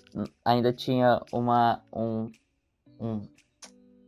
[0.44, 2.30] ainda tinha uma, um,
[3.00, 3.22] um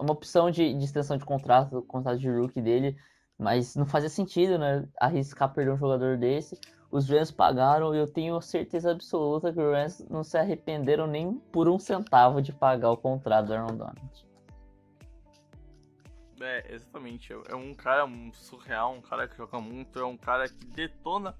[0.00, 2.96] uma opção de, de extensão de contrato, contrato de rookie dele,
[3.36, 6.58] mas não fazia sentido, né, arriscar perder um jogador desse.
[6.90, 11.34] Os Rams pagaram e eu tenho certeza absoluta que os Rams não se arrependeram nem
[11.52, 14.27] por um centavo de pagar o contrato do Aaron Donald.
[16.40, 17.32] É, exatamente.
[17.32, 21.34] É um cara surreal, um cara que joga muito, é um cara que detona.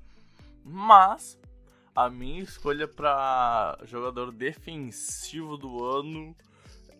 [0.64, 1.38] Mas
[1.94, 6.36] a minha escolha para jogador defensivo do ano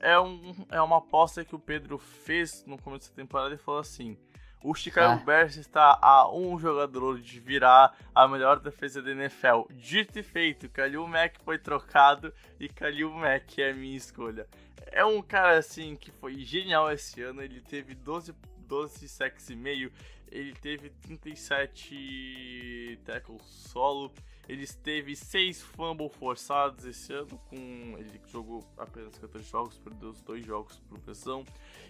[0.01, 3.80] é, um, é uma aposta que o Pedro fez no começo da temporada e falou
[3.80, 4.16] assim:
[4.62, 5.24] o Chicago ah.
[5.24, 9.70] Bears está a um jogador de virar a melhor defesa da NFL.
[9.70, 14.49] Dito e feito, Kalil Mack foi trocado e Kalil Mack é a minha escolha.
[14.93, 18.34] É um cara assim que foi genial esse ano, ele teve 12,
[18.66, 19.93] 12 sacks e meio,
[20.30, 24.12] ele teve 37 tackles solo,
[24.49, 27.57] ele teve 6 fumbles forçados esse ano, com
[27.99, 31.45] ele jogou apenas 14 jogos, perdeu os 2 jogos por pressão.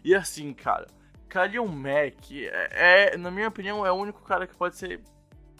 [0.04, 0.86] E assim, cara,
[1.28, 5.00] Kalil Mack é, é, na minha opinião, é o único cara que pode ser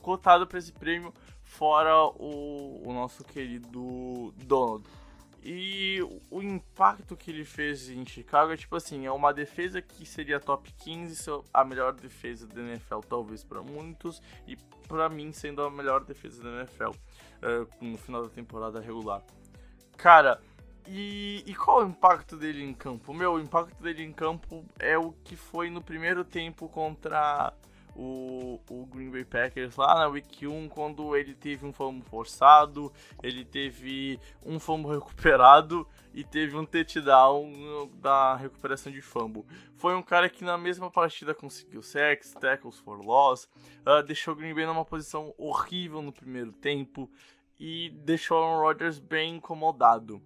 [0.00, 1.12] cotado para esse prêmio,
[1.42, 4.84] fora o, o nosso querido Donald.
[5.42, 10.04] E o impacto que ele fez em Chicago é tipo assim, é uma defesa que
[10.04, 14.56] seria top 15, a melhor defesa da NFL talvez para muitos e
[14.88, 16.94] para mim sendo a melhor defesa da NFL uh,
[17.42, 19.22] eh, no final da temporada regular.
[19.96, 20.40] Cara,
[20.86, 23.12] e, e, qual o impacto dele em campo?
[23.12, 27.52] Meu, o impacto dele em campo é o que foi no primeiro tempo contra
[27.98, 32.92] o, o Green Bay Packers lá na Week 1, quando ele teve um fumble forçado,
[33.20, 35.84] ele teve um fumble recuperado
[36.14, 39.44] e teve um touchdown da recuperação de fumble.
[39.76, 43.48] Foi um cara que na mesma partida conseguiu sacks, tackles for loss,
[43.84, 47.10] uh, deixou o Green Bay numa posição horrível no primeiro tempo
[47.58, 50.22] e deixou o Aaron Rodgers bem incomodado.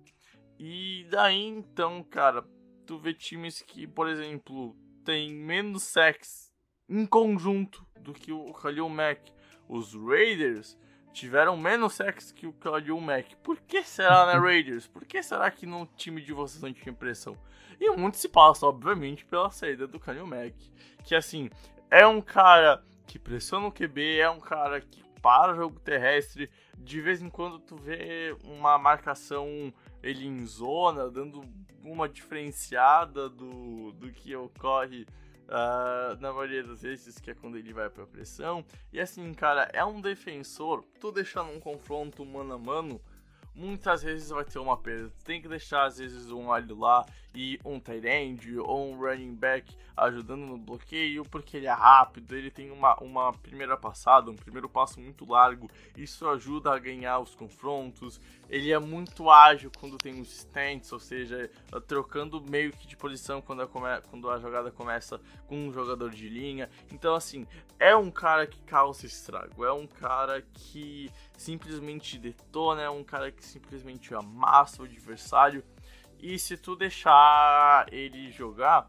[0.58, 2.44] E daí então, cara,
[2.84, 6.51] tu vê times que, por exemplo, tem menos sacks
[6.92, 9.32] em conjunto do que o Khalil Mack.
[9.66, 10.78] Os Raiders
[11.12, 13.34] tiveram menos sacks que o Khalil Mack.
[13.36, 14.86] Por que será, né, Raiders?
[14.86, 17.36] Por que será que no time de vocês não tinha impressão?
[17.80, 20.54] E muito se passa, obviamente, pela saída do Khalil Mack.
[21.02, 21.48] Que, assim,
[21.90, 26.50] é um cara que pressiona o QB, é um cara que para o jogo terrestre.
[26.76, 29.72] De vez em quando tu vê uma marcação
[30.02, 31.42] ele em zona, dando
[31.82, 35.06] uma diferenciada do, do que ocorre
[35.52, 38.64] uh, na maioria das vezes, que é quando ele vai pra pressão.
[38.92, 43.00] E assim, cara, é um defensor, tu deixar num confronto mano a mano,
[43.54, 45.10] muitas vezes vai ter uma perda.
[45.10, 47.04] Tu tem que deixar, às vezes, um alho lá
[47.34, 52.34] e um tight end ou um running back ajudando no bloqueio, porque ele é rápido,
[52.34, 57.18] ele tem uma, uma primeira passada, um primeiro passo muito largo, isso ajuda a ganhar
[57.18, 58.20] os confrontos.
[58.48, 61.50] Ele é muito ágil quando tem os stance, ou seja,
[61.86, 66.28] trocando meio que de posição quando a, quando a jogada começa com um jogador de
[66.28, 66.68] linha.
[66.90, 67.46] Então, assim,
[67.78, 73.30] é um cara que causa estrago, é um cara que simplesmente detona, é um cara
[73.32, 75.64] que simplesmente amassa o adversário.
[76.22, 78.88] E se tu deixar ele jogar,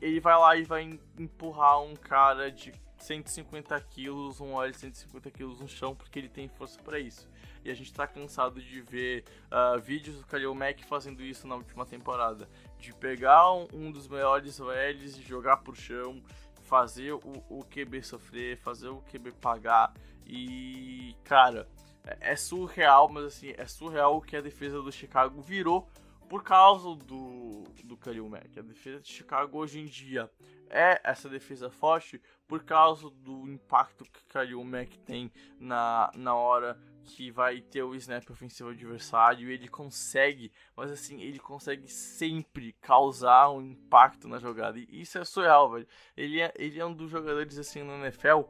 [0.00, 5.30] ele vai lá e vai empurrar um cara de 150 quilos, um óleo de 150
[5.30, 7.28] quilos no chão, porque ele tem força para isso.
[7.62, 11.56] E a gente tá cansado de ver uh, vídeos do Khalil Mack fazendo isso na
[11.56, 12.48] última temporada.
[12.78, 16.22] De pegar um, um dos melhores OLs e jogar pro chão,
[16.62, 19.92] fazer o, o QB sofrer, fazer o QB pagar.
[20.26, 21.68] E, cara,
[22.06, 25.86] é, é surreal, mas assim, é surreal o que a defesa do Chicago virou
[26.30, 28.56] por causa do, do Khalil Mack.
[28.56, 30.30] A defesa de Chicago hoje em dia
[30.70, 36.80] é essa defesa forte por causa do impacto que Khalil Mack tem na, na hora
[37.02, 43.50] que vai ter o snap ofensivo adversário ele consegue, mas assim, ele consegue sempre causar
[43.50, 44.78] um impacto na jogada.
[44.78, 45.88] E isso é surreal, velho.
[46.16, 48.42] Ele é, ele é um dos jogadores assim no NFL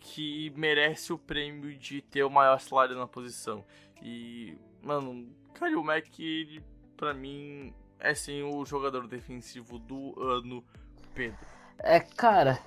[0.00, 3.64] que merece o prêmio de ter o maior salário na posição.
[4.02, 6.64] E, mano, Kalil Mack, ele,
[6.98, 10.62] pra mim, é sim o jogador defensivo do ano,
[11.14, 11.38] Pedro.
[11.78, 12.58] É, cara,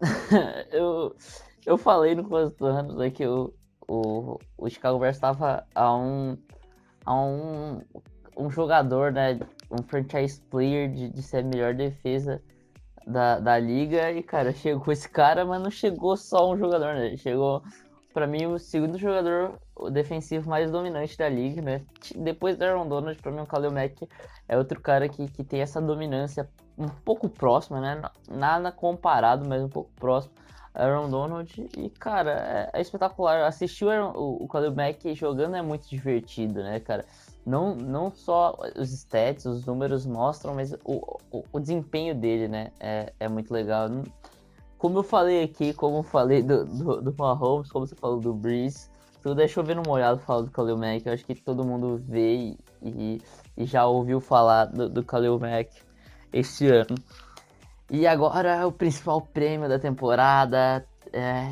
[0.72, 1.14] eu,
[1.64, 3.54] eu falei no começo do ano né, que o,
[3.88, 6.36] o, o Chicago Bears estava a um,
[7.04, 7.80] a um,
[8.36, 9.38] um jogador, né,
[9.70, 12.42] um franchise player de, de ser a melhor defesa
[13.06, 14.10] da, da liga.
[14.10, 17.16] E, cara, chegou esse cara, mas não chegou só um jogador, né?
[17.16, 17.62] Chegou,
[18.16, 19.58] para mim, o segundo jogador
[19.92, 21.82] defensivo mais dominante da liga, né?
[22.16, 24.08] Depois do Aaron Donald, pra mim, o Khalil Mack
[24.48, 26.48] é outro cara que, que tem essa dominância
[26.78, 28.00] um pouco próxima, né?
[28.26, 30.32] Nada comparado, mas um pouco próximo.
[30.72, 33.46] Aaron Donald e, cara, é, é espetacular.
[33.46, 37.04] Assistir o, Aaron, o, o Mack jogando é muito divertido, né, cara?
[37.44, 42.72] Não, não só os stats, os números mostram, mas o, o, o desempenho dele, né,
[42.80, 43.90] é, é muito legal.
[44.78, 48.34] Como eu falei aqui, como eu falei do, do, do Mahomes, como você falou do
[48.34, 48.90] Breeze,
[49.22, 51.06] tudo é chovendo molhado falar do Khalil Mack.
[51.06, 53.22] Eu acho que todo mundo vê e,
[53.56, 55.70] e já ouviu falar do, do Khalil Mack
[56.32, 56.94] este ano.
[57.90, 61.50] E agora o principal prêmio da temporada é,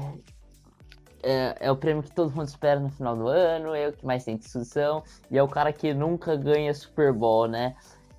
[1.23, 4.05] é, é, o prêmio que todo mundo espera no final do ano, é o que
[4.05, 7.75] mais tem discussão, e é o cara que nunca ganha Super Bowl, né?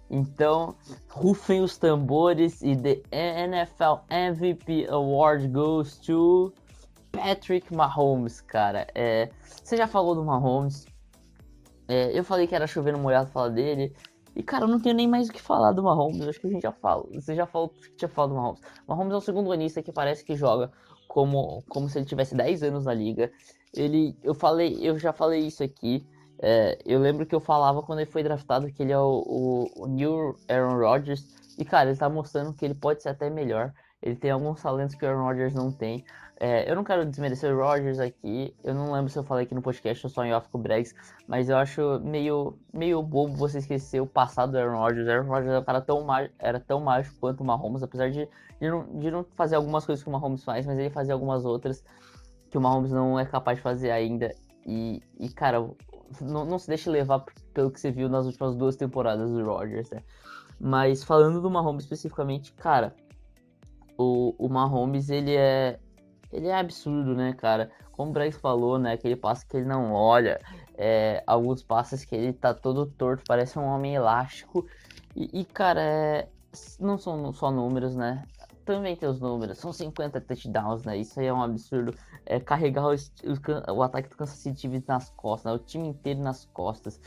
[0.10, 0.76] Então,
[1.10, 6.54] rufem os tambores e the NFL MVP Award goes to
[7.12, 8.88] Patrick Mahomes, cara.
[8.94, 9.30] É,
[9.64, 10.86] você já falou do Mahomes.
[11.88, 13.96] É, eu falei que era chovendo molhado falar dele.
[14.36, 16.28] E, cara, eu não tenho nem mais o que falar do Mahomes.
[16.28, 17.10] Acho que a gente já falou.
[17.14, 18.62] Você já falou que tinha falado do Mahomes.
[18.88, 20.72] Mahomes é o segundo anista que parece que joga
[21.08, 23.32] como, como se ele tivesse 10 anos na liga.
[23.74, 26.06] Ele, eu falei, eu já falei isso aqui.
[26.40, 29.84] É, eu lembro que eu falava quando ele foi draftado que ele é o, o,
[29.84, 31.26] o New Aaron Rodgers.
[31.58, 33.74] E, cara, ele tá mostrando que ele pode ser até melhor.
[34.02, 36.06] Ele tem alguns talentos que o Aaron Rodgers não tem.
[36.38, 38.54] É, eu não quero desmerecer o Rogers aqui.
[38.64, 40.62] Eu não lembro se eu falei aqui no podcast ou só em off com o
[40.62, 40.94] Bregs,
[41.28, 45.08] mas eu acho meio, meio bobo você esquecer o passado do Aaron Rodgers.
[45.08, 46.06] O Aaron Rodgers era, um cara tão
[46.38, 48.28] era tão mágico quanto o Mahomes, apesar de,
[48.60, 51.46] de, não, de não fazer algumas coisas que o Mahomes faz, mas ele fazia algumas
[51.46, 51.84] outras
[52.52, 54.36] que o Mahomes não é capaz de fazer ainda.
[54.66, 55.66] E, e cara,
[56.22, 59.90] não, não se deixe levar pelo que você viu nas últimas duas temporadas do Rodgers,
[59.90, 60.02] né?
[60.60, 62.96] Mas falando do Mahomes especificamente, cara,
[63.98, 65.80] o, o Mahomes, ele é,
[66.32, 67.72] ele é absurdo, né, cara?
[67.92, 68.94] Como o Brex falou, né?
[68.94, 70.40] Aquele passe que ele não olha,
[70.78, 74.66] é, alguns passes que ele tá todo torto, parece um homem elástico.
[75.16, 76.28] E, e cara, é,
[76.80, 78.24] não são só números, né?
[78.66, 80.98] Também tem os números, são 50 touchdowns, né?
[80.98, 81.94] Isso aí é um absurdo.
[82.26, 85.56] É carregar o, o, o ataque do Kansas City nas costas, né?
[85.56, 87.00] o time inteiro nas costas.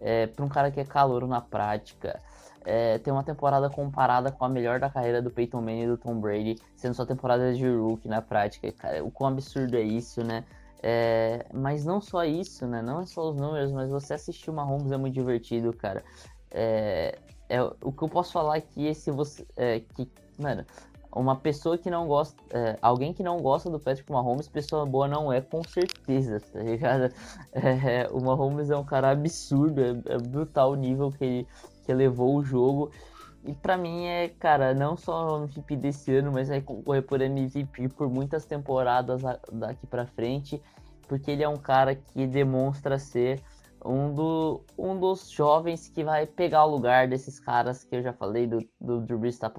[0.00, 2.20] É, para um cara que é calor na prática
[2.64, 5.96] é, tem uma temporada comparada com a melhor da carreira do Peyton Manning e do
[5.96, 8.70] Tom Brady, sendo só temporada de rookie na prática.
[8.72, 10.44] Cara, o quão absurdo é isso, né?
[10.82, 12.82] É, mas não só isso, né?
[12.82, 16.02] Não é só os números, mas você assistir uma Mahomes é muito divertido, cara.
[16.50, 19.46] É, é, o que eu posso falar aqui é se você.
[19.56, 20.64] É, que, mano,
[21.12, 22.40] uma pessoa que não gosta.
[22.50, 26.60] É, alguém que não gosta do Patrick Mahomes, pessoa boa não é, com certeza, tá
[26.60, 27.12] ligado?
[27.52, 31.48] É, o Mahomes é um cara absurdo, é, é brutal o nível que ele
[31.90, 32.90] que levou o jogo.
[33.44, 37.20] E para mim é, cara, não só o MVP desse ano, mas vai concorrer por
[37.20, 40.62] MVP por muitas temporadas daqui para frente,
[41.08, 43.42] porque ele é um cara que demonstra ser
[43.84, 48.12] um, do, um dos jovens que vai pegar o lugar desses caras que eu já
[48.12, 49.50] falei, do, do Drew Brees tá,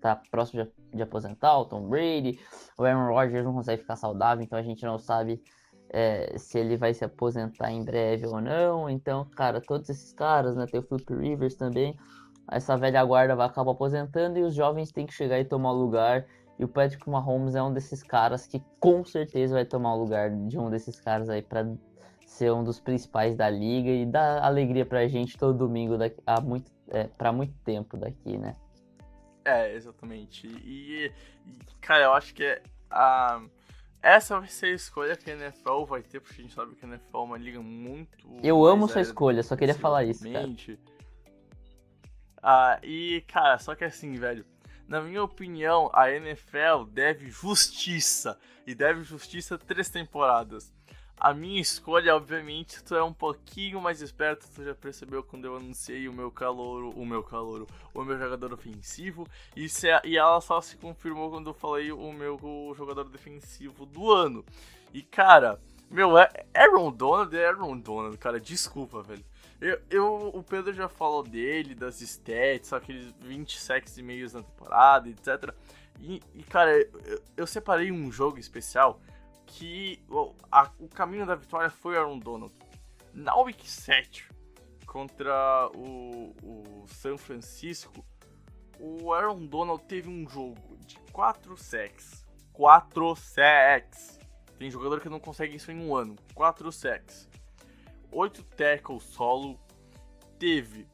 [0.00, 2.38] tá próximo de, de, aposentar, o Tom Brady,
[2.78, 5.42] o Aaron Rodgers não consegue ficar saudável, então a gente não sabe
[5.90, 8.88] é, se ele vai se aposentar em breve ou não.
[8.88, 10.66] Então, cara, todos esses caras, né?
[10.66, 11.96] Tem o Philip Rivers também.
[12.50, 16.26] Essa velha guarda vai acabar aposentando e os jovens têm que chegar e tomar lugar.
[16.58, 20.30] E o Patrick Mahomes é um desses caras que com certeza vai tomar o lugar
[20.30, 21.66] de um desses caras aí para
[22.24, 26.40] ser um dos principais da liga e dar alegria pra gente todo domingo daqui, há
[26.40, 28.54] muito, é, pra muito tempo daqui, né?
[29.46, 30.46] É, exatamente.
[30.46, 31.12] E, e
[31.80, 33.40] cara, eu acho que a.
[33.42, 33.56] Uh
[34.06, 36.84] essa vai ser a escolha que a NFL vai ter, porque a gente sabe que
[36.84, 38.16] a NFL é uma liga muito.
[38.40, 40.22] Eu amo sua escolha, só queria falar isso.
[40.30, 40.48] Cara.
[42.40, 44.46] Ah, e, cara, só que assim, velho.
[44.86, 48.38] Na minha opinião, a NFL deve justiça.
[48.64, 50.72] E deve justiça três temporadas.
[51.18, 55.56] A minha escolha, obviamente, tu é um pouquinho mais esperto, tu já percebeu quando eu
[55.56, 60.40] anunciei o meu calor, o meu calor, o meu jogador ofensivo, e, se, e ela
[60.42, 62.38] só se confirmou quando eu falei o meu
[62.76, 64.44] jogador defensivo do ano.
[64.92, 65.58] E cara,
[65.90, 68.40] Meu, é Aaron Donald é Aaron Donald, cara.
[68.40, 69.24] Desculpa, velho.
[69.60, 74.42] Eu, eu, o Pedro já falou dele, das stats, aqueles 20 sacks e meios na
[74.42, 75.54] temporada, etc.
[76.00, 79.00] E, e cara, eu, eu, separei um jogo especial
[79.46, 82.52] que o, a, o caminho da vitória foi Aaron Donald.
[83.14, 84.28] Na Week 7,
[84.86, 88.04] contra o, o San Francisco,
[88.78, 92.26] o Aaron Donald teve um jogo de 4 sacks.
[92.52, 94.18] 4 sacks!
[94.58, 96.16] Tem jogador que não consegue isso em um ano.
[96.34, 97.28] 4 sacks.
[98.10, 99.58] 8 tackles solo.
[100.38, 100.86] Teve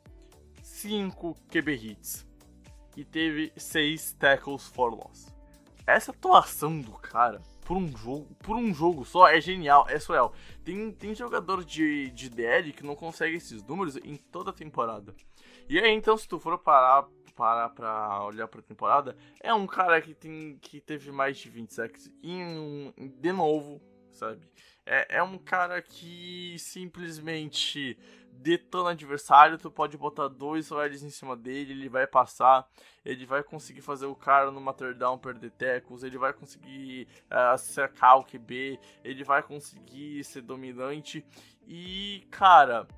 [0.63, 2.27] 5 QB hits.
[2.97, 5.33] E teve 6 tackles for loss.
[5.87, 10.33] Essa atuação do cara por um jogo, por um jogo só é genial, é surreal.
[10.65, 15.15] Tem, tem jogador de, de DL que não consegue esses números em toda a temporada.
[15.69, 20.01] E aí, então, se tu for parar parar pra olhar pra temporada, é um cara
[20.03, 23.81] que tem que teve mais de 20 sacks em, de novo,
[24.13, 24.41] sabe?
[24.85, 27.99] É, é um cara que simplesmente
[28.33, 32.67] detona adversário, tu pode botar dois OLs em cima dele, ele vai passar,
[33.05, 34.61] ele vai conseguir fazer o cara no
[34.95, 41.25] down perder tackles, ele vai conseguir uh, cercar o QB, ele vai conseguir ser dominante
[41.67, 42.89] e, cara,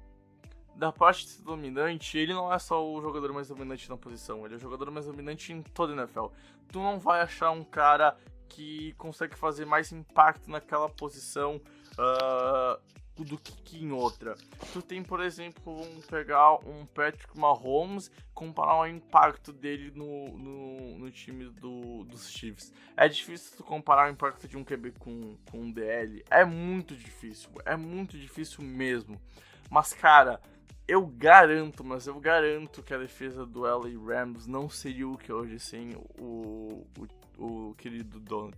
[0.75, 4.45] da parte de ser dominante, ele não é só o jogador mais dominante na posição,
[4.45, 6.27] ele é o jogador mais dominante em toda a NFL.
[6.69, 8.17] Tu não vai achar um cara
[8.55, 11.61] que consegue fazer mais impacto naquela posição
[11.99, 12.81] uh,
[13.23, 14.37] do que em outra.
[14.73, 20.99] Tu tem, por exemplo, um, pegar um Patrick Mahomes comparar o impacto dele no, no,
[20.99, 22.73] no, time do, dos Chiefs.
[22.97, 26.25] É difícil tu comparar o impacto de um QB com, com um DL.
[26.31, 27.51] É muito difícil.
[27.65, 29.21] É muito difícil mesmo.
[29.69, 30.41] Mas, cara,
[30.87, 35.33] eu garanto, mas eu garanto que a defesa do LA Rams não seria o que
[35.33, 37.09] hoje sem o, o,
[37.39, 38.57] o querido Donald.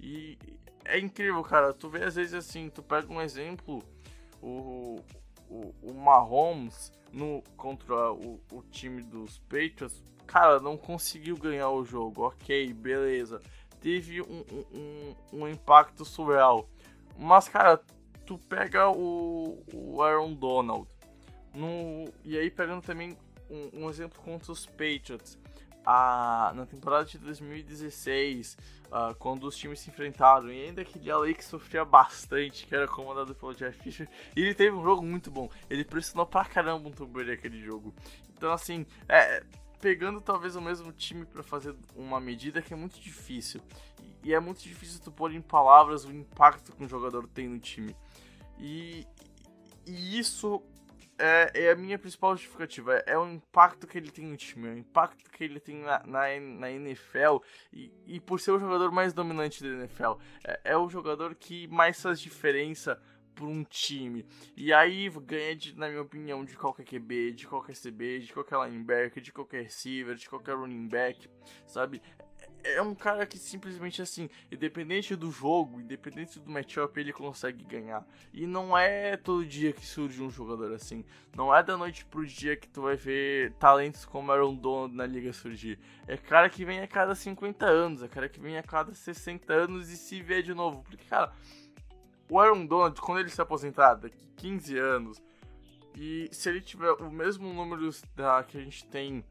[0.00, 0.38] E
[0.84, 1.72] é incrível, cara.
[1.72, 3.82] Tu vê às vezes assim, tu pega um exemplo,
[4.40, 5.00] o,
[5.48, 11.84] o, o Mahomes no, contra o, o time dos Patriots, cara, não conseguiu ganhar o
[11.84, 12.22] jogo.
[12.22, 13.40] Ok, beleza.
[13.80, 16.68] Teve um, um, um impacto surreal.
[17.16, 17.80] Mas, cara,
[18.26, 20.88] tu pega o, o Aaron Donald
[21.54, 23.16] no, e aí, pegando também
[23.50, 25.38] um, um exemplo contra os Patriots,
[25.90, 28.58] a, na temporada de 2016, uh,
[28.92, 32.86] ah, quando os times se enfrentaram, e ainda aquele LA que sofria bastante, que era
[32.86, 35.48] comandado pelo Jeff Fisher, ele teve um jogo muito bom.
[35.70, 37.94] Ele pressionou pra caramba o Tom Brady aquele jogo.
[38.36, 39.42] Então, assim, é,
[39.80, 43.62] pegando talvez o mesmo time para fazer uma medida que é muito difícil.
[44.22, 47.58] E é muito difícil tu pôr em palavras o impacto que um jogador tem no
[47.58, 47.96] time.
[48.58, 49.06] E,
[49.86, 50.62] e isso
[51.18, 52.94] é, é, a minha principal justificativa.
[53.06, 56.02] É, o impacto que ele tem no time, é o impacto que ele tem na,
[56.06, 57.38] na, na NFL
[57.72, 60.12] e, e, por ser o jogador mais dominante da NFL.
[60.44, 63.00] É, é, o jogador que mais faz diferença
[63.34, 64.26] para um time.
[64.56, 68.58] E aí ganha, de, na minha opinião, de qualquer QB, de qualquer CB, de qualquer
[68.66, 71.28] linebacker, de qualquer receiver, de qualquer running back,
[71.66, 72.02] sabe?
[72.74, 78.06] É um cara que simplesmente assim, independente do jogo, independente do matchup, ele consegue ganhar.
[78.32, 81.04] E não é todo dia que surge um jogador assim.
[81.36, 85.06] Não é da noite pro dia que tu vai ver talentos como Aaron Donald na
[85.06, 85.78] liga surgir.
[86.06, 89.52] É cara que vem a cada 50 anos, é cara que vem a cada 60
[89.52, 90.82] anos e se vê de novo.
[90.82, 91.32] Porque, cara,
[92.30, 95.22] o Aaron Donald, quando ele se aposentar daqui 15 anos,
[95.96, 99.24] e se ele tiver o mesmo número da, que a gente tem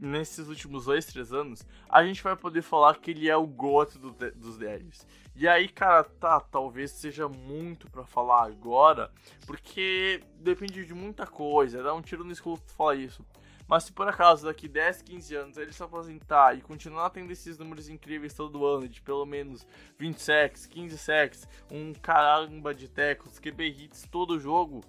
[0.00, 3.98] nesses últimos dois, três anos, a gente vai poder falar que ele é o GOAT
[3.98, 5.06] do, dos DLs.
[5.36, 9.10] E aí, cara, tá, talvez seja muito para falar agora,
[9.46, 13.24] porque depende de muita coisa, dá um tiro no escuro falar isso.
[13.68, 17.56] Mas se por acaso daqui 10, 15 anos ele se aposentar e continuar tendo esses
[17.56, 19.64] números incríveis todo ano, de pelo menos
[19.96, 24.80] 20 sacks, 15 sacks, um caramba de tackles, QB hits todo jogo,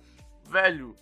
[0.49, 0.95] velho,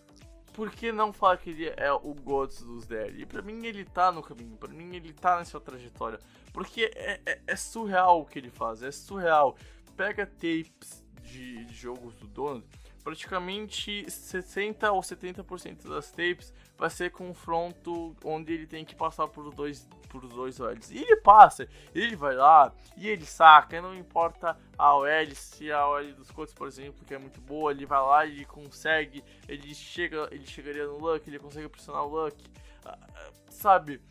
[0.54, 3.22] por que não falar que ele é o Gods dos DL?
[3.22, 6.20] E pra mim ele tá no caminho, pra mim ele tá nessa trajetória.
[6.52, 9.56] Porque é, é, é surreal o que ele faz, é surreal.
[9.96, 12.66] Pega tapes de, de jogos do Donald,
[13.04, 19.54] praticamente 60 ou 70% das tapes vai ser confronto onde ele tem que passar por
[19.54, 20.91] dois por dois OLs.
[20.91, 25.72] E ele passa, ele vai lá e ele saca, e não importa a OL, se
[25.72, 28.45] a OL dos Colts, por exemplo, que é muito boa, ele vai lá e ele
[28.45, 32.44] consegue, ele chega, ele chegaria no Luck, ele consegue pressionar o Luck,
[32.86, 34.02] ah, ah, sabe?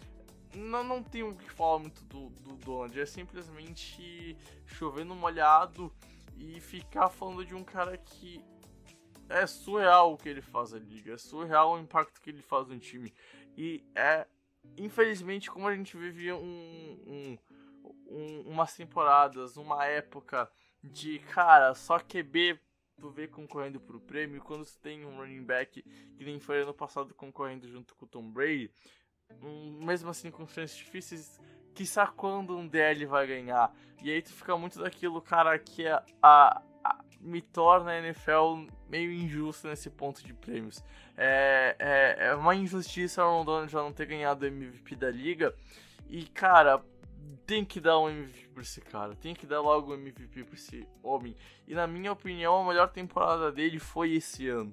[0.55, 5.93] Não, não tem o que falar muito do, do Donald, é simplesmente chovendo molhado
[6.37, 8.43] e ficar falando de um cara que
[9.29, 12.67] é surreal o que ele faz na liga, é surreal o impacto que ele faz
[12.69, 13.13] no time.
[13.57, 14.27] E é,
[14.77, 17.39] infelizmente, como a gente vivia um, um,
[18.09, 20.51] um, umas temporadas, uma época
[20.83, 22.61] de, cara, só QB
[22.99, 26.75] tu vê concorrendo pro prêmio, quando você tem um running back que nem foi ano
[26.75, 28.71] passado concorrendo junto com o Tom Brady,
[29.81, 31.41] mesmo assim com chances difíceis,
[31.75, 33.73] quiçá quando um DL vai ganhar.
[34.03, 38.67] E aí tu fica muito daquilo, cara, que é a, a me torna a NFL
[38.89, 40.83] meio injusta nesse ponto de prêmios.
[41.17, 45.55] É, é, é uma injustiça o Aaron já não ter ganhado o MVP da liga.
[46.09, 46.83] E, cara,
[47.47, 49.15] tem que dar um MVP pra esse cara.
[49.15, 51.37] Tem que dar logo um MVP pra esse homem.
[51.67, 54.73] E na minha opinião, a melhor temporada dele foi esse ano.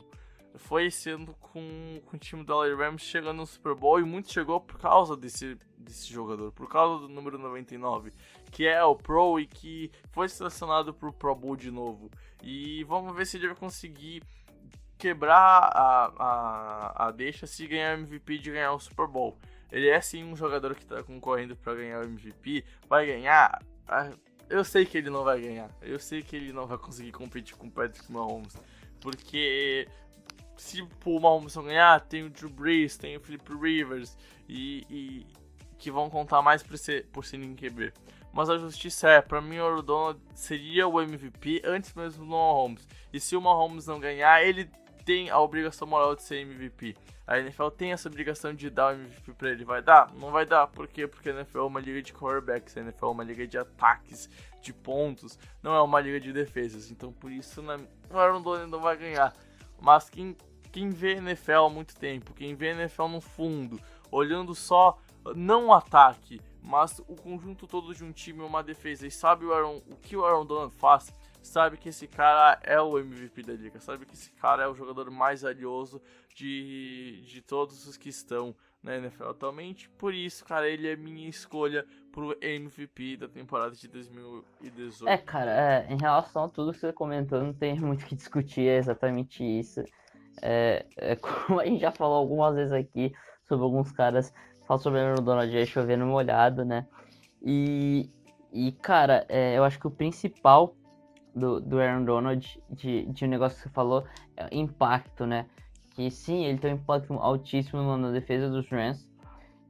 [0.56, 4.00] Foi esse ano com, com o time do LA Rams chegando no Super Bowl.
[4.00, 6.52] E muito chegou por causa desse, desse jogador.
[6.52, 8.12] Por causa do número 99.
[8.52, 12.10] Que é o Pro e que foi selecionado pro Pro Bowl de novo.
[12.44, 14.22] E vamos ver se ele vai conseguir
[14.98, 19.38] quebrar a, a, a deixa se ganhar MVP de ganhar o Super Bowl.
[19.72, 22.64] Ele é sim um jogador que está concorrendo para ganhar o MVP.
[22.88, 23.62] Vai ganhar?
[23.88, 24.12] Ah,
[24.50, 25.70] eu sei que ele não vai ganhar.
[25.82, 28.56] Eu sei que ele não vai conseguir competir com o Patrick Mahomes.
[29.02, 29.88] Porque
[30.58, 34.18] se o Mahomes não ganhar, tem o Drew Brees, tem o Philip Rivers
[34.48, 35.28] e, e
[35.78, 37.94] que vão contar mais por ser, por ser QB.
[38.34, 42.86] Mas a justiça é, para mim o Donald seria o MVP antes mesmo do Mahomes.
[43.14, 44.70] E se o Mahomes não ganhar, ele
[45.06, 46.98] tem a obrigação moral de ser MVP.
[47.28, 49.64] A NFL tem essa obrigação de dar o MVP pra ele.
[49.64, 50.12] Vai dar?
[50.16, 50.68] Não vai dar.
[50.68, 51.08] Por quê?
[51.08, 54.30] Porque a NFL é uma liga de quarterbacks, a NFL é uma liga de ataques,
[54.62, 56.92] de pontos, não é uma liga de defesas.
[56.92, 57.80] Então por isso na...
[58.10, 59.34] o Aaron Donald não vai ganhar.
[59.80, 60.36] Mas quem,
[60.72, 63.80] quem vê NFL há muito tempo, quem vê NFL no fundo,
[64.12, 65.00] olhando só
[65.36, 69.82] não ataque, mas o conjunto todo de um time, uma defesa, e sabe o, Aaron,
[69.90, 73.80] o que o Aaron Donald faz, sabe que esse cara é o MVP da liga,
[73.80, 76.02] sabe que esse cara é o jogador mais valioso
[76.34, 79.90] de, de todos os que estão na NFL atualmente.
[79.90, 85.08] Por isso, cara, ele é minha escolha pro MVP da temporada de 2018.
[85.08, 88.16] É, cara, é, em relação a tudo que você comentou, não tem muito o que
[88.16, 89.84] discutir, é exatamente isso.
[90.42, 94.34] É, é, como a gente já falou algumas vezes aqui sobre alguns caras,
[94.68, 96.86] fala sobre o Donald aí chovendo molhado, né?
[97.42, 98.10] E,
[98.52, 100.76] e cara, é, eu acho que o principal
[101.36, 104.06] do, do Aaron Donald, de, de um negócio que você falou,
[104.36, 105.46] é impacto, né?
[105.92, 109.08] Que sim, ele tem um impacto altíssimo na defesa dos Rams.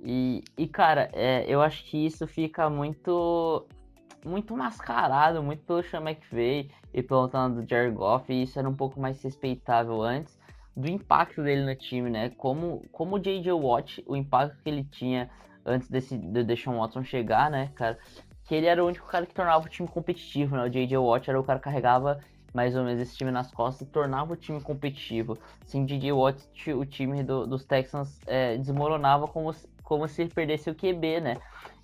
[0.02, 3.66] E, e cara, é, eu acho que isso fica muito
[4.24, 8.68] muito mascarado, muito pelo Sean McVay e pelo talento do Jared Goff, e isso era
[8.68, 10.36] um pouco mais respeitável antes
[10.76, 12.30] do impacto dele no time, né?
[12.32, 13.52] Como, como o J.J.
[13.54, 15.30] Watt, o impacto que ele tinha
[15.66, 17.98] antes desse de Deshaun Watson chegar, né, cara?
[18.46, 20.64] que ele era o único cara que tornava o time competitivo, né?
[20.64, 20.98] O J.J.
[20.98, 22.20] Watt era o cara que carregava
[22.54, 25.38] mais ou menos esse time nas costas e tornava o time competitivo.
[25.66, 26.12] Sem o J.J.
[26.12, 29.54] Watt, o time do, dos Texans é, desmoronava como,
[29.84, 31.38] como se perdesse o QB, né?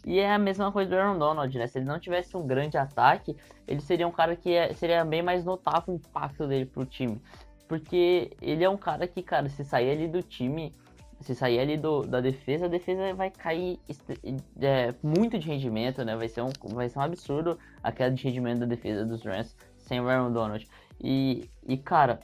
[0.05, 1.67] E é a mesma coisa do Aaron Donald, né?
[1.67, 3.35] Se ele não tivesse um grande ataque,
[3.67, 7.19] ele seria um cara que é, seria bem mais notável o impacto dele pro time.
[7.71, 10.75] Porque ele é um cara que, cara, se sair ali do time,
[11.21, 13.79] se sair ali do, da defesa, a defesa vai cair
[14.59, 16.17] é, muito de rendimento, né?
[16.17, 19.55] Vai ser, um, vai ser um absurdo a queda de rendimento da defesa dos Rams
[19.77, 20.67] sem o Aaron Donald.
[21.01, 22.19] E, e cara,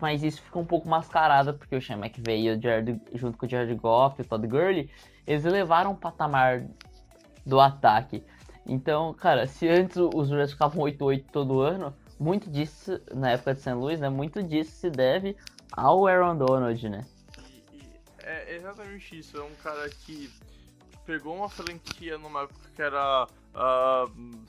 [0.00, 3.46] mas isso fica um pouco mascarado, porque o Sean McVay e o Jared, junto com
[3.46, 4.90] o Jared Goff e o Todd Gurley,
[5.24, 6.66] eles levaram o patamar
[7.46, 8.24] do ataque.
[8.66, 13.60] Então, cara, se antes os Rams ficavam 8-8 todo ano, muito disso, na época de
[13.60, 13.72] St.
[13.72, 14.08] Louis, né?
[14.08, 15.36] Muito disso se deve
[15.72, 17.04] ao Aaron Donald, né?
[18.26, 19.38] é exatamente isso.
[19.38, 20.28] É um cara que
[21.04, 24.46] pegou uma franquia numa época que era uh,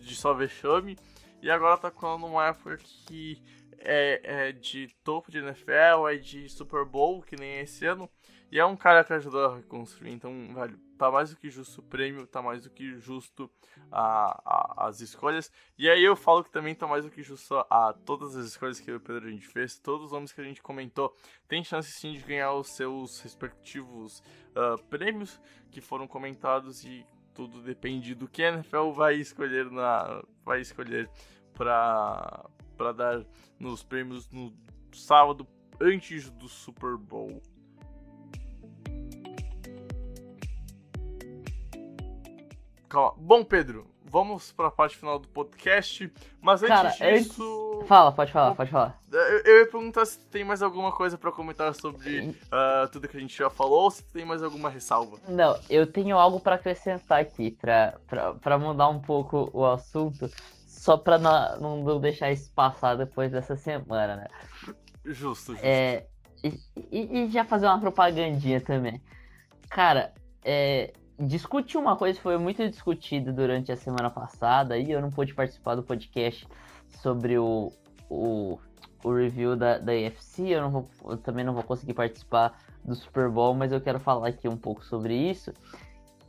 [0.00, 0.98] de só vexame
[1.40, 3.40] e agora tá com numa época que
[3.78, 8.10] é, é, de topo de NFL, é de Super Bowl, que nem esse ano.
[8.50, 10.12] E é um cara que ajudou a reconstruir.
[10.12, 13.50] Então, velho, tá mais do que justo o prêmio, tá mais do que justo
[13.90, 15.50] a, a, as escolhas.
[15.76, 18.78] E aí eu falo que também tá mais do que justo a todas as escolhas
[18.78, 21.12] que o Pedro a gente fez, todos os nomes que a gente comentou,
[21.48, 25.40] tem chance sim de ganhar os seus respectivos uh, prêmios
[25.72, 27.04] que foram comentados e
[27.34, 31.10] tudo depende do que a NFL vai escolher na vai escolher
[31.52, 33.26] para para dar
[33.58, 34.56] nos prêmios no
[34.92, 35.48] sábado
[35.80, 37.42] antes do Super Bowl.
[42.92, 43.14] Calma.
[43.16, 46.12] Bom, Pedro, vamos para a parte final do podcast.
[46.42, 47.78] Mas antes Cara, disso.
[47.80, 47.88] Antes...
[47.88, 49.00] Fala, pode falar, pode falar.
[49.10, 53.16] Eu, eu ia perguntar se tem mais alguma coisa para comentar sobre uh, tudo que
[53.16, 55.16] a gente já falou ou se tem mais alguma ressalva.
[55.26, 60.30] Não, eu tenho algo para acrescentar aqui, para mudar um pouco o assunto,
[60.66, 64.26] só para não, não deixar isso passar depois dessa semana, né?
[65.06, 65.64] Justo, justo.
[65.64, 66.04] É,
[66.44, 66.60] e,
[66.90, 69.02] e, e já fazer uma propagandinha também.
[69.70, 70.12] Cara,
[70.44, 70.92] é,
[71.26, 75.34] discutir uma coisa que foi muito discutida durante a semana passada e eu não pude
[75.34, 76.46] participar do podcast
[77.00, 77.72] sobre o,
[78.10, 78.58] o,
[79.04, 82.94] o review da, da EFC, eu, não vou, eu também não vou conseguir participar do
[82.94, 85.52] Super Bowl, mas eu quero falar aqui um pouco sobre isso,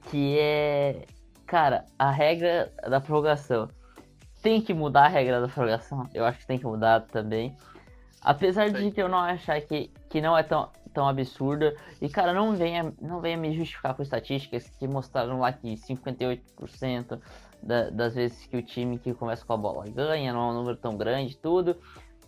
[0.09, 1.05] que é,
[1.45, 3.67] cara, a regra da prorrogação.
[4.41, 6.07] Tem que mudar a regra da prorrogação?
[6.13, 7.55] Eu acho que tem que mudar também.
[8.21, 11.75] Apesar de eu não achar que, que não é tão, tão absurda.
[12.01, 17.19] E, cara, não venha, não venha me justificar com estatísticas que mostraram lá que 58%
[17.61, 20.53] da, das vezes que o time que começa com a bola ganha, não é um
[20.53, 21.75] número tão grande tudo.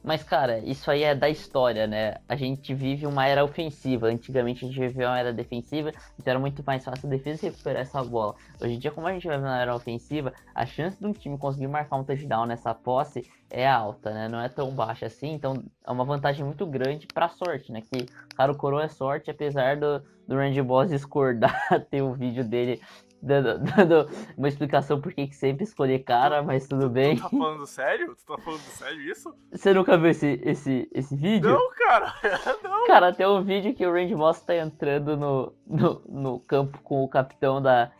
[0.05, 2.17] Mas, cara, isso aí é da história, né?
[2.29, 4.05] A gente vive uma era ofensiva.
[4.05, 7.81] Antigamente a gente vivia uma era defensiva, então era muito mais fácil a defesa recuperar
[7.81, 8.35] essa bola.
[8.61, 11.39] Hoje em dia, como a gente vive uma era ofensiva, a chance de um time
[11.39, 14.27] conseguir marcar um touchdown nessa posse é alta, né?
[14.27, 17.81] Não é tão baixa assim, então é uma vantagem muito grande pra sorte, né?
[17.81, 18.05] Que,
[18.37, 21.59] cara, o coroa é sorte, apesar do, do Randy Boss discordar,
[21.89, 22.79] ter o vídeo dele
[23.25, 27.15] dando, dando uma explicação por que sempre escolher cara, mas tudo bem.
[27.15, 28.15] Tu tá falando sério?
[28.15, 29.35] Tu tá falando sério isso?
[29.51, 31.49] Você nunca viu esse, esse, esse vídeo?
[31.49, 32.13] Não, cara,
[32.63, 32.87] não.
[32.87, 37.03] Cara, tem um vídeo que o Randy Moss tá entrando no, no, no campo com
[37.03, 37.91] o capitão da,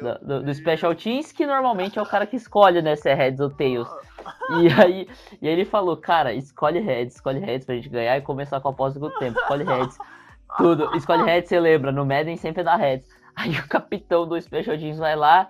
[0.00, 3.14] da do, do, Special Teams, que normalmente é o cara que escolhe, né, se é
[3.14, 3.88] Heads ou Tails.
[4.60, 5.08] E aí,
[5.40, 8.68] e aí ele falou, cara, escolhe Heads, escolhe Heads pra gente ganhar e começar com
[8.70, 9.98] a pós do tempo, escolhe Heads.
[10.56, 13.08] Tudo, escolhe Heads, você lembra, no Madden sempre dá Heads.
[13.36, 15.48] Aí o capitão do Special Teams vai lá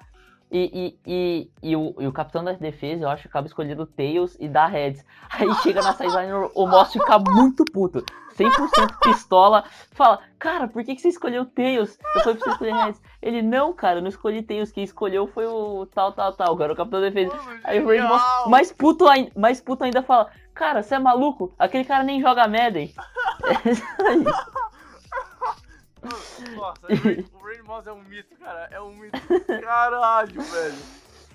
[0.51, 4.37] e, e, e, e, o, e o capitão da defesa, eu acho, acaba escolhendo Tails
[4.39, 5.05] e dá Heads.
[5.31, 8.05] Aí chega na sideline, o Moss fica muito puto.
[8.37, 9.65] 100% pistola.
[9.93, 11.99] Fala, cara, por que, que você escolheu Tails?
[12.15, 13.03] Eu falei pra você escolher Heads.
[13.23, 14.71] Ele, não, cara, eu não escolhi Tails.
[14.71, 16.57] Quem escolheu foi o tal, tal, tal.
[16.57, 17.33] Cara, o capitão da defesa.
[17.65, 21.53] Aí o Randy Moss, mais puto, mais puto ainda, fala, cara, você é maluco?
[21.59, 22.93] Aquele cara nem joga Madden.
[23.47, 24.66] É isso.
[26.55, 26.87] Nossa,
[27.33, 28.69] o Rain Moss é um mito, cara.
[28.71, 29.19] É um mito.
[29.63, 30.79] Caralho, velho.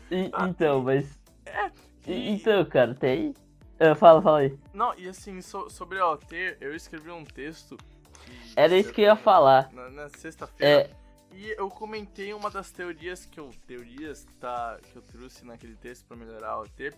[0.09, 1.19] E, então, mas.
[1.45, 1.71] É.
[2.07, 2.31] E...
[2.31, 3.33] Então, cara, tem.
[3.79, 4.57] Uh, fala, fala aí.
[4.73, 7.77] Não, e assim, so, sobre a OT, eu escrevi um texto.
[7.77, 9.71] Que, Era isso que eu ia falar.
[9.71, 10.89] Na, na sexta-feira.
[10.89, 11.01] É...
[11.33, 13.49] E eu comentei uma das teorias que eu.
[13.65, 16.93] Teorias que, tá, que eu trouxe naquele texto pra melhorar a OT.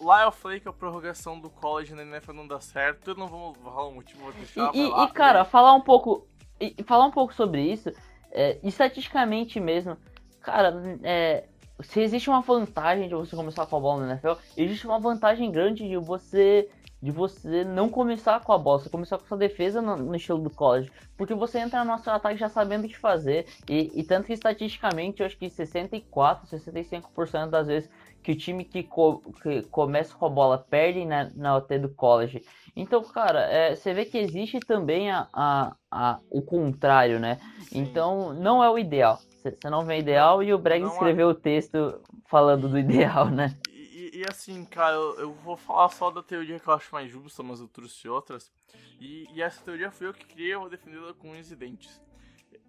[0.00, 3.10] Lá eu falei que a prorrogação do college na NFL não dá certo.
[3.10, 4.74] Eu não vou falar o motivo, vou deixar.
[4.74, 6.26] E, lá, e cara, falar um pouco
[6.60, 7.92] e falar um pouco sobre isso,
[8.30, 9.96] é, estatisticamente mesmo,
[10.40, 11.44] cara, é,
[11.80, 15.50] se existe uma vantagem de você começar com a bola na NFL, existe uma vantagem
[15.50, 16.68] grande de você
[17.02, 20.38] de você não começar com a bola, você começar com sua defesa no, no, estilo
[20.38, 24.02] do college, porque você entra no seu ataque já sabendo o que fazer, e, e
[24.02, 27.90] tanto que estatisticamente eu acho que 64, 65% das vezes
[28.22, 31.88] que o time que, co que começa com a bola perde na, na OT do
[31.90, 32.42] college
[32.76, 37.40] então, cara, é, você vê que existe também a, a, a o contrário, né?
[37.62, 37.80] Sim.
[37.80, 39.18] Então, não é o ideal.
[39.18, 41.32] Você não vê o ideal e o Breg não escreveu é...
[41.32, 43.56] o texto falando do ideal, né?
[43.70, 47.10] E, e assim, cara, eu, eu, vou falar só da teoria que eu acho mais
[47.10, 48.52] justa, mas eu trouxe outras.
[49.00, 51.98] E, e essa teoria foi eu que criei, eu vou defendê-la com incidentes.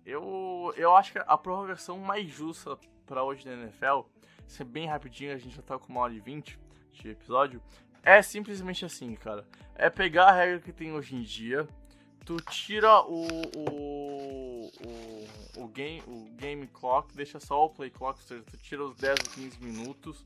[0.05, 4.03] Eu, eu acho que a prorrogação mais justa para hoje na NFL,
[4.47, 6.57] ser bem rapidinho, a gente já tá com uma hora e vinte
[6.93, 7.61] de episódio,
[8.07, 9.45] é simplesmente assim, cara.
[9.75, 11.67] É pegar a regra que tem hoje em dia,
[12.25, 15.27] tu tira o, o, o,
[15.57, 18.95] o, game, o game clock, deixa só o play clock, ou seja, tu tira os
[18.95, 20.25] 10 ou 15 minutos.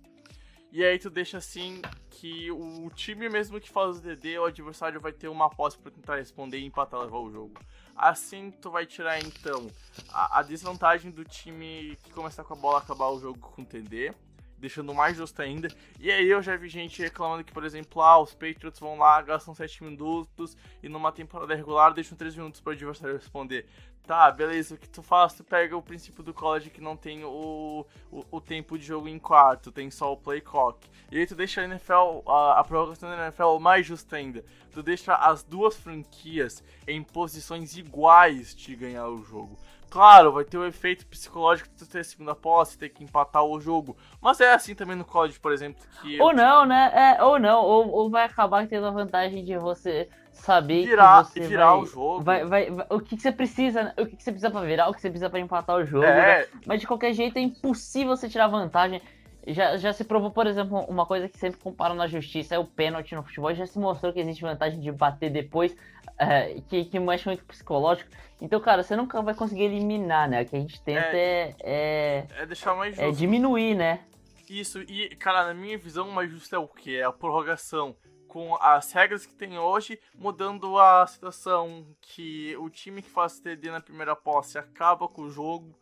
[0.72, 1.82] E aí tu deixa assim
[2.12, 5.92] que o time mesmo que faz o DD, o adversário vai ter uma posse para
[5.92, 7.60] tentar responder e empatar levar o jogo.
[7.96, 9.68] Assim tu vai tirar então
[10.14, 14.14] a, a desvantagem do time que começar com a bola acabar o jogo com TD
[14.62, 15.68] deixando mais justo ainda.
[16.00, 19.22] E aí eu já vi gente reclamando que, por exemplo, ah, os Patriots vão lá,
[19.22, 23.66] gastam 7 minutos e numa temporada regular deixam 3 minutos para o adversário responder.
[24.04, 25.34] Tá, beleza, o que tu faz?
[25.34, 29.08] Tu pega o princípio do college que não tem o, o, o tempo de jogo
[29.08, 30.88] em quarto, tem só o play clock.
[31.12, 34.44] E aí tu deixa a NFL, a, a prorrogação da NFL mais justa ainda.
[34.72, 39.58] Tu deixa as duas franquias em posições iguais de ganhar o jogo.
[39.92, 43.60] Claro, vai ter o efeito psicológico de ter a segunda posse, ter que empatar o
[43.60, 43.98] jogo.
[44.22, 45.84] Mas é assim também no college, por exemplo.
[46.02, 46.92] Que ou não, né?
[46.96, 51.34] É, ou não, ou, ou vai acabar tendo a vantagem de você saber virar, que
[51.34, 52.24] você virar vai, o jogo.
[52.24, 53.94] Vai, vai, o que, que, você precisa, né?
[53.98, 56.06] o que, que, você precisa para virar, o que você precisa para empatar o jogo.
[56.06, 56.40] É.
[56.40, 56.48] Né?
[56.66, 59.02] Mas de qualquer jeito é impossível você tirar vantagem.
[59.46, 62.64] Já, já se provou, por exemplo, uma coisa que sempre comparam na justiça é o
[62.64, 63.54] pênalti no futebol.
[63.54, 65.76] Já se mostrou que existe vantagem de bater depois,
[66.22, 68.10] é, que, que mexe muito psicológico.
[68.40, 70.44] Então, cara, você nunca vai conseguir eliminar, né?
[70.44, 71.56] O que a gente tenta é.
[71.64, 73.16] É, é, é deixar mais é justo.
[73.16, 74.06] É diminuir, né?
[74.48, 76.98] Isso, e, cara, na minha visão, mais justo é o que?
[76.98, 77.96] É a prorrogação.
[78.28, 83.72] Com as regras que tem hoje, mudando a situação que o time que faz TD
[83.72, 85.76] na primeira posse acaba com o jogo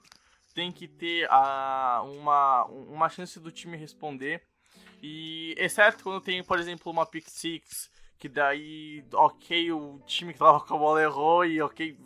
[0.56, 4.41] tem que ter a, uma, uma chance do time responder.
[5.02, 10.40] E exceto quando tem, por exemplo, uma pick six, que daí, ok, o time que
[10.40, 11.98] tava com a bola errou e ok,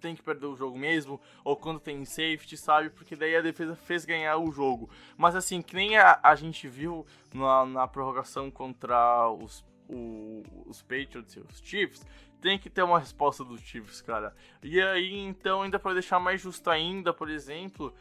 [0.00, 2.90] tem que perder o jogo mesmo, ou quando tem safety, sabe?
[2.90, 4.88] Porque daí a defesa fez ganhar o jogo.
[5.16, 7.04] Mas assim, que nem a, a gente viu
[7.34, 12.06] na, na prorrogação contra os, o, os Patriots e os Chiefs,
[12.40, 14.34] tem que ter uma resposta dos Chiefs, cara.
[14.62, 17.92] E aí, então, ainda para deixar mais justo ainda, por exemplo,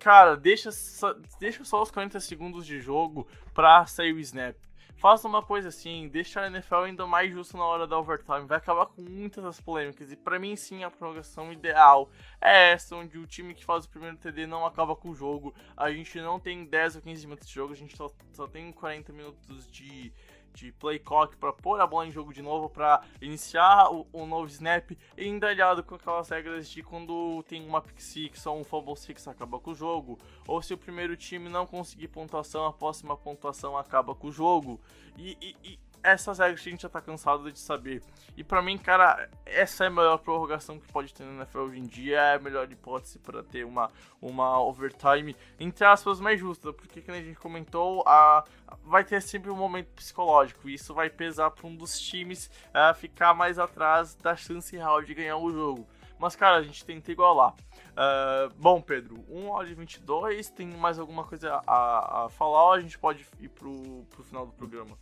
[0.00, 4.56] cara, deixa só, deixa só os 40 segundos de jogo pra sair o snap.
[4.98, 8.46] Faça uma coisa assim, deixa a NFL ainda mais justo na hora da overtime.
[8.46, 10.10] Vai acabar com muitas das polêmicas.
[10.10, 12.10] E para mim, sim, a prorrogação ideal
[12.40, 15.54] é essa, onde o time que faz o primeiro TD não acaba com o jogo.
[15.76, 18.72] A gente não tem 10 ou 15 minutos de jogo, a gente só, só tem
[18.72, 20.12] 40 minutos de,
[20.54, 24.46] de play clock para pôr a bola em jogo de novo, para iniciar o, novo
[24.46, 28.64] snap, e ainda aliado com aquelas regras de quando tem uma pick six ou um
[28.64, 32.72] fumble six acaba com o jogo, ou se o primeiro time não conseguir pontuação, a
[32.72, 34.80] próxima pontuação acaba com o jogo.
[35.16, 38.02] E, e essas regras a gente já tá cansado de saber.
[38.36, 41.78] E para mim, cara, essa é a melhor prorrogação que pode ter na NFL hoje
[41.78, 46.72] em dia, é a melhor hipótese para ter uma, uma overtime, entre aspas, mais justa,
[46.72, 48.44] porque como a gente comentou, a,
[48.84, 52.94] vai ter sempre um momento psicológico, e isso vai pesar para um dos times uh,
[52.94, 55.86] ficar mais atrás da chance real de ganhar o jogo.
[56.18, 57.54] Mas, cara, a gente tenta igualar.
[57.98, 62.72] Uh, bom, Pedro, 1 hora e 22, tem mais alguma coisa a, a falar ou
[62.72, 64.96] a gente pode ir pro, pro final do programa?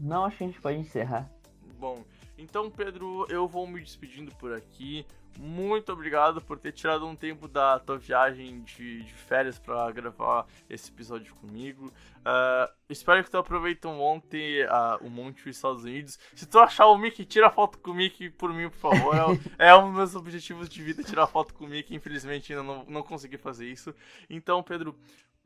[0.00, 1.30] Não, acho que a gente pode encerrar.
[1.78, 2.04] Bom,
[2.36, 5.04] então, Pedro, eu vou me despedindo por aqui.
[5.38, 10.46] Muito obrigado por ter tirado um tempo da tua viagem de, de férias para gravar
[10.68, 11.92] esse episódio comigo.
[12.18, 16.18] Uh, espero que tu aproveite um monte, uh, um monte dos Estados Unidos.
[16.34, 19.14] Se tu achar o Mickey, tira foto com o Mickey por mim, por favor.
[19.58, 21.94] É, é um dos meus objetivos de vida tirar foto com o Mickey.
[21.94, 23.94] Infelizmente ainda não, não consegui fazer isso.
[24.28, 24.96] Então, Pedro,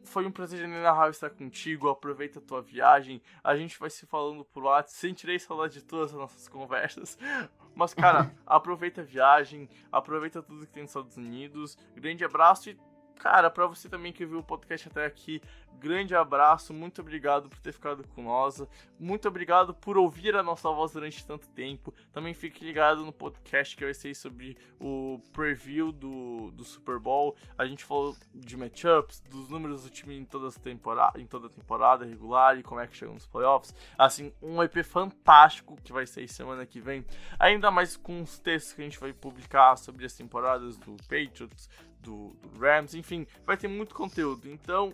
[0.05, 1.89] foi um prazer inenarrável estar contigo.
[1.89, 3.23] Aproveita a tua viagem.
[3.43, 4.83] A gente vai se falando por lá.
[4.87, 7.19] Sentirei saudade de todas as nossas conversas.
[7.75, 9.69] Mas, cara, aproveita a viagem.
[9.91, 11.77] Aproveita tudo que tem nos Estados Unidos.
[11.95, 12.79] Grande abraço e
[13.23, 15.41] Cara, para você também que viu o podcast até aqui,
[15.79, 18.63] grande abraço, muito obrigado por ter ficado com nós,
[18.99, 21.93] muito obrigado por ouvir a nossa voz durante tanto tempo.
[22.13, 27.37] Também fique ligado no podcast que vai ser sobre o preview do, do Super Bowl.
[27.59, 31.47] A gente falou de matchups, dos números do time em toda a temporada, em toda
[31.47, 33.75] a temporada regular e como é que chegam nos playoffs.
[33.99, 37.05] Assim, um EP fantástico que vai sair semana que vem.
[37.39, 41.69] Ainda mais com os textos que a gente vai publicar sobre as temporadas do Patriots,
[42.01, 44.49] do, do Rams, enfim, vai ter muito conteúdo.
[44.49, 44.93] Então,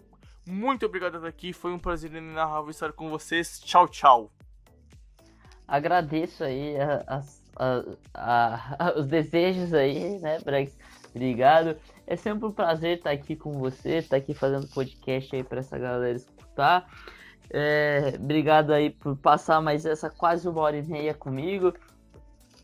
[0.48, 3.60] muito obrigado por estar aqui, foi um prazer inenarrável estar com vocês.
[3.60, 4.32] Tchau, tchau.
[5.66, 7.22] Agradeço aí a,
[7.56, 7.84] a,
[8.14, 10.74] a, os desejos aí, né, Brex?
[11.10, 11.76] Obrigado.
[12.06, 15.78] É sempre um prazer estar aqui com você, estar aqui fazendo podcast aí para essa
[15.78, 16.88] galera escutar.
[17.50, 21.74] É, obrigado aí por passar mais essa quase uma hora e meia comigo.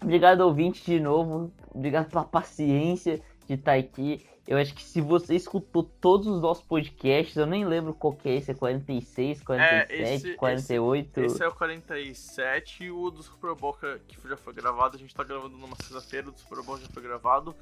[0.03, 1.53] Obrigado, ouvinte, de novo.
[1.75, 4.25] Obrigado pela paciência de estar aqui.
[4.47, 8.29] Eu acho que se você escutou todos os nossos podcasts, eu nem lembro qual que
[8.29, 11.21] é esse, é 46, 47, é, esse, 48.
[11.21, 13.73] Esse, esse, é o 47 e o do Super Bowl
[14.07, 16.87] que já foi gravado, a gente tá gravando numa sexta-feira, o do Super Bowl já
[16.89, 17.55] foi gravado,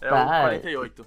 [0.00, 1.06] é tá, o 48.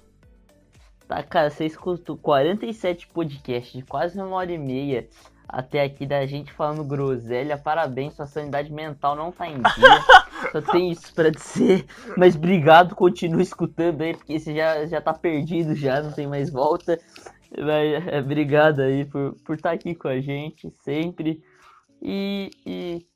[1.08, 5.08] Tá, cara, você escutou 47 podcasts de quase uma hora e meia
[5.48, 7.56] até aqui da gente falando groselha.
[7.56, 10.04] Parabéns, sua sanidade mental não tá em dia.
[10.52, 11.86] Só tem isso pra dizer.
[12.16, 16.50] Mas obrigado, continue escutando aí, porque você já, já tá perdido já, não tem mais
[16.50, 16.98] volta.
[17.56, 21.42] Mas, é, obrigado aí por, por estar tá aqui com a gente sempre.
[22.02, 23.06] E, e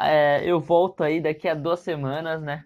[0.00, 2.64] é, eu volto aí daqui a duas semanas, né?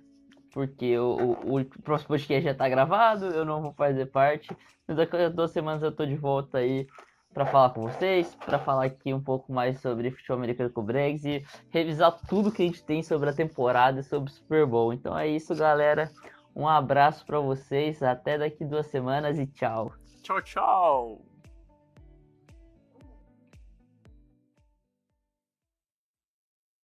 [0.52, 4.55] Porque o, o, o, próximo podcast já tá gravado, eu não vou fazer parte.
[4.86, 6.86] Mas daqui a duas semanas eu tô de volta aí
[7.33, 10.85] para falar com vocês, para falar aqui um pouco mais sobre futebol americano com o
[10.85, 14.67] Bregs e revisar tudo que a gente tem sobre a temporada e sobre o Super
[14.67, 14.93] Bowl.
[14.93, 16.11] Então é isso, galera.
[16.55, 19.93] Um abraço para vocês, até daqui duas semanas e tchau.
[20.23, 21.32] Tchau, tchau.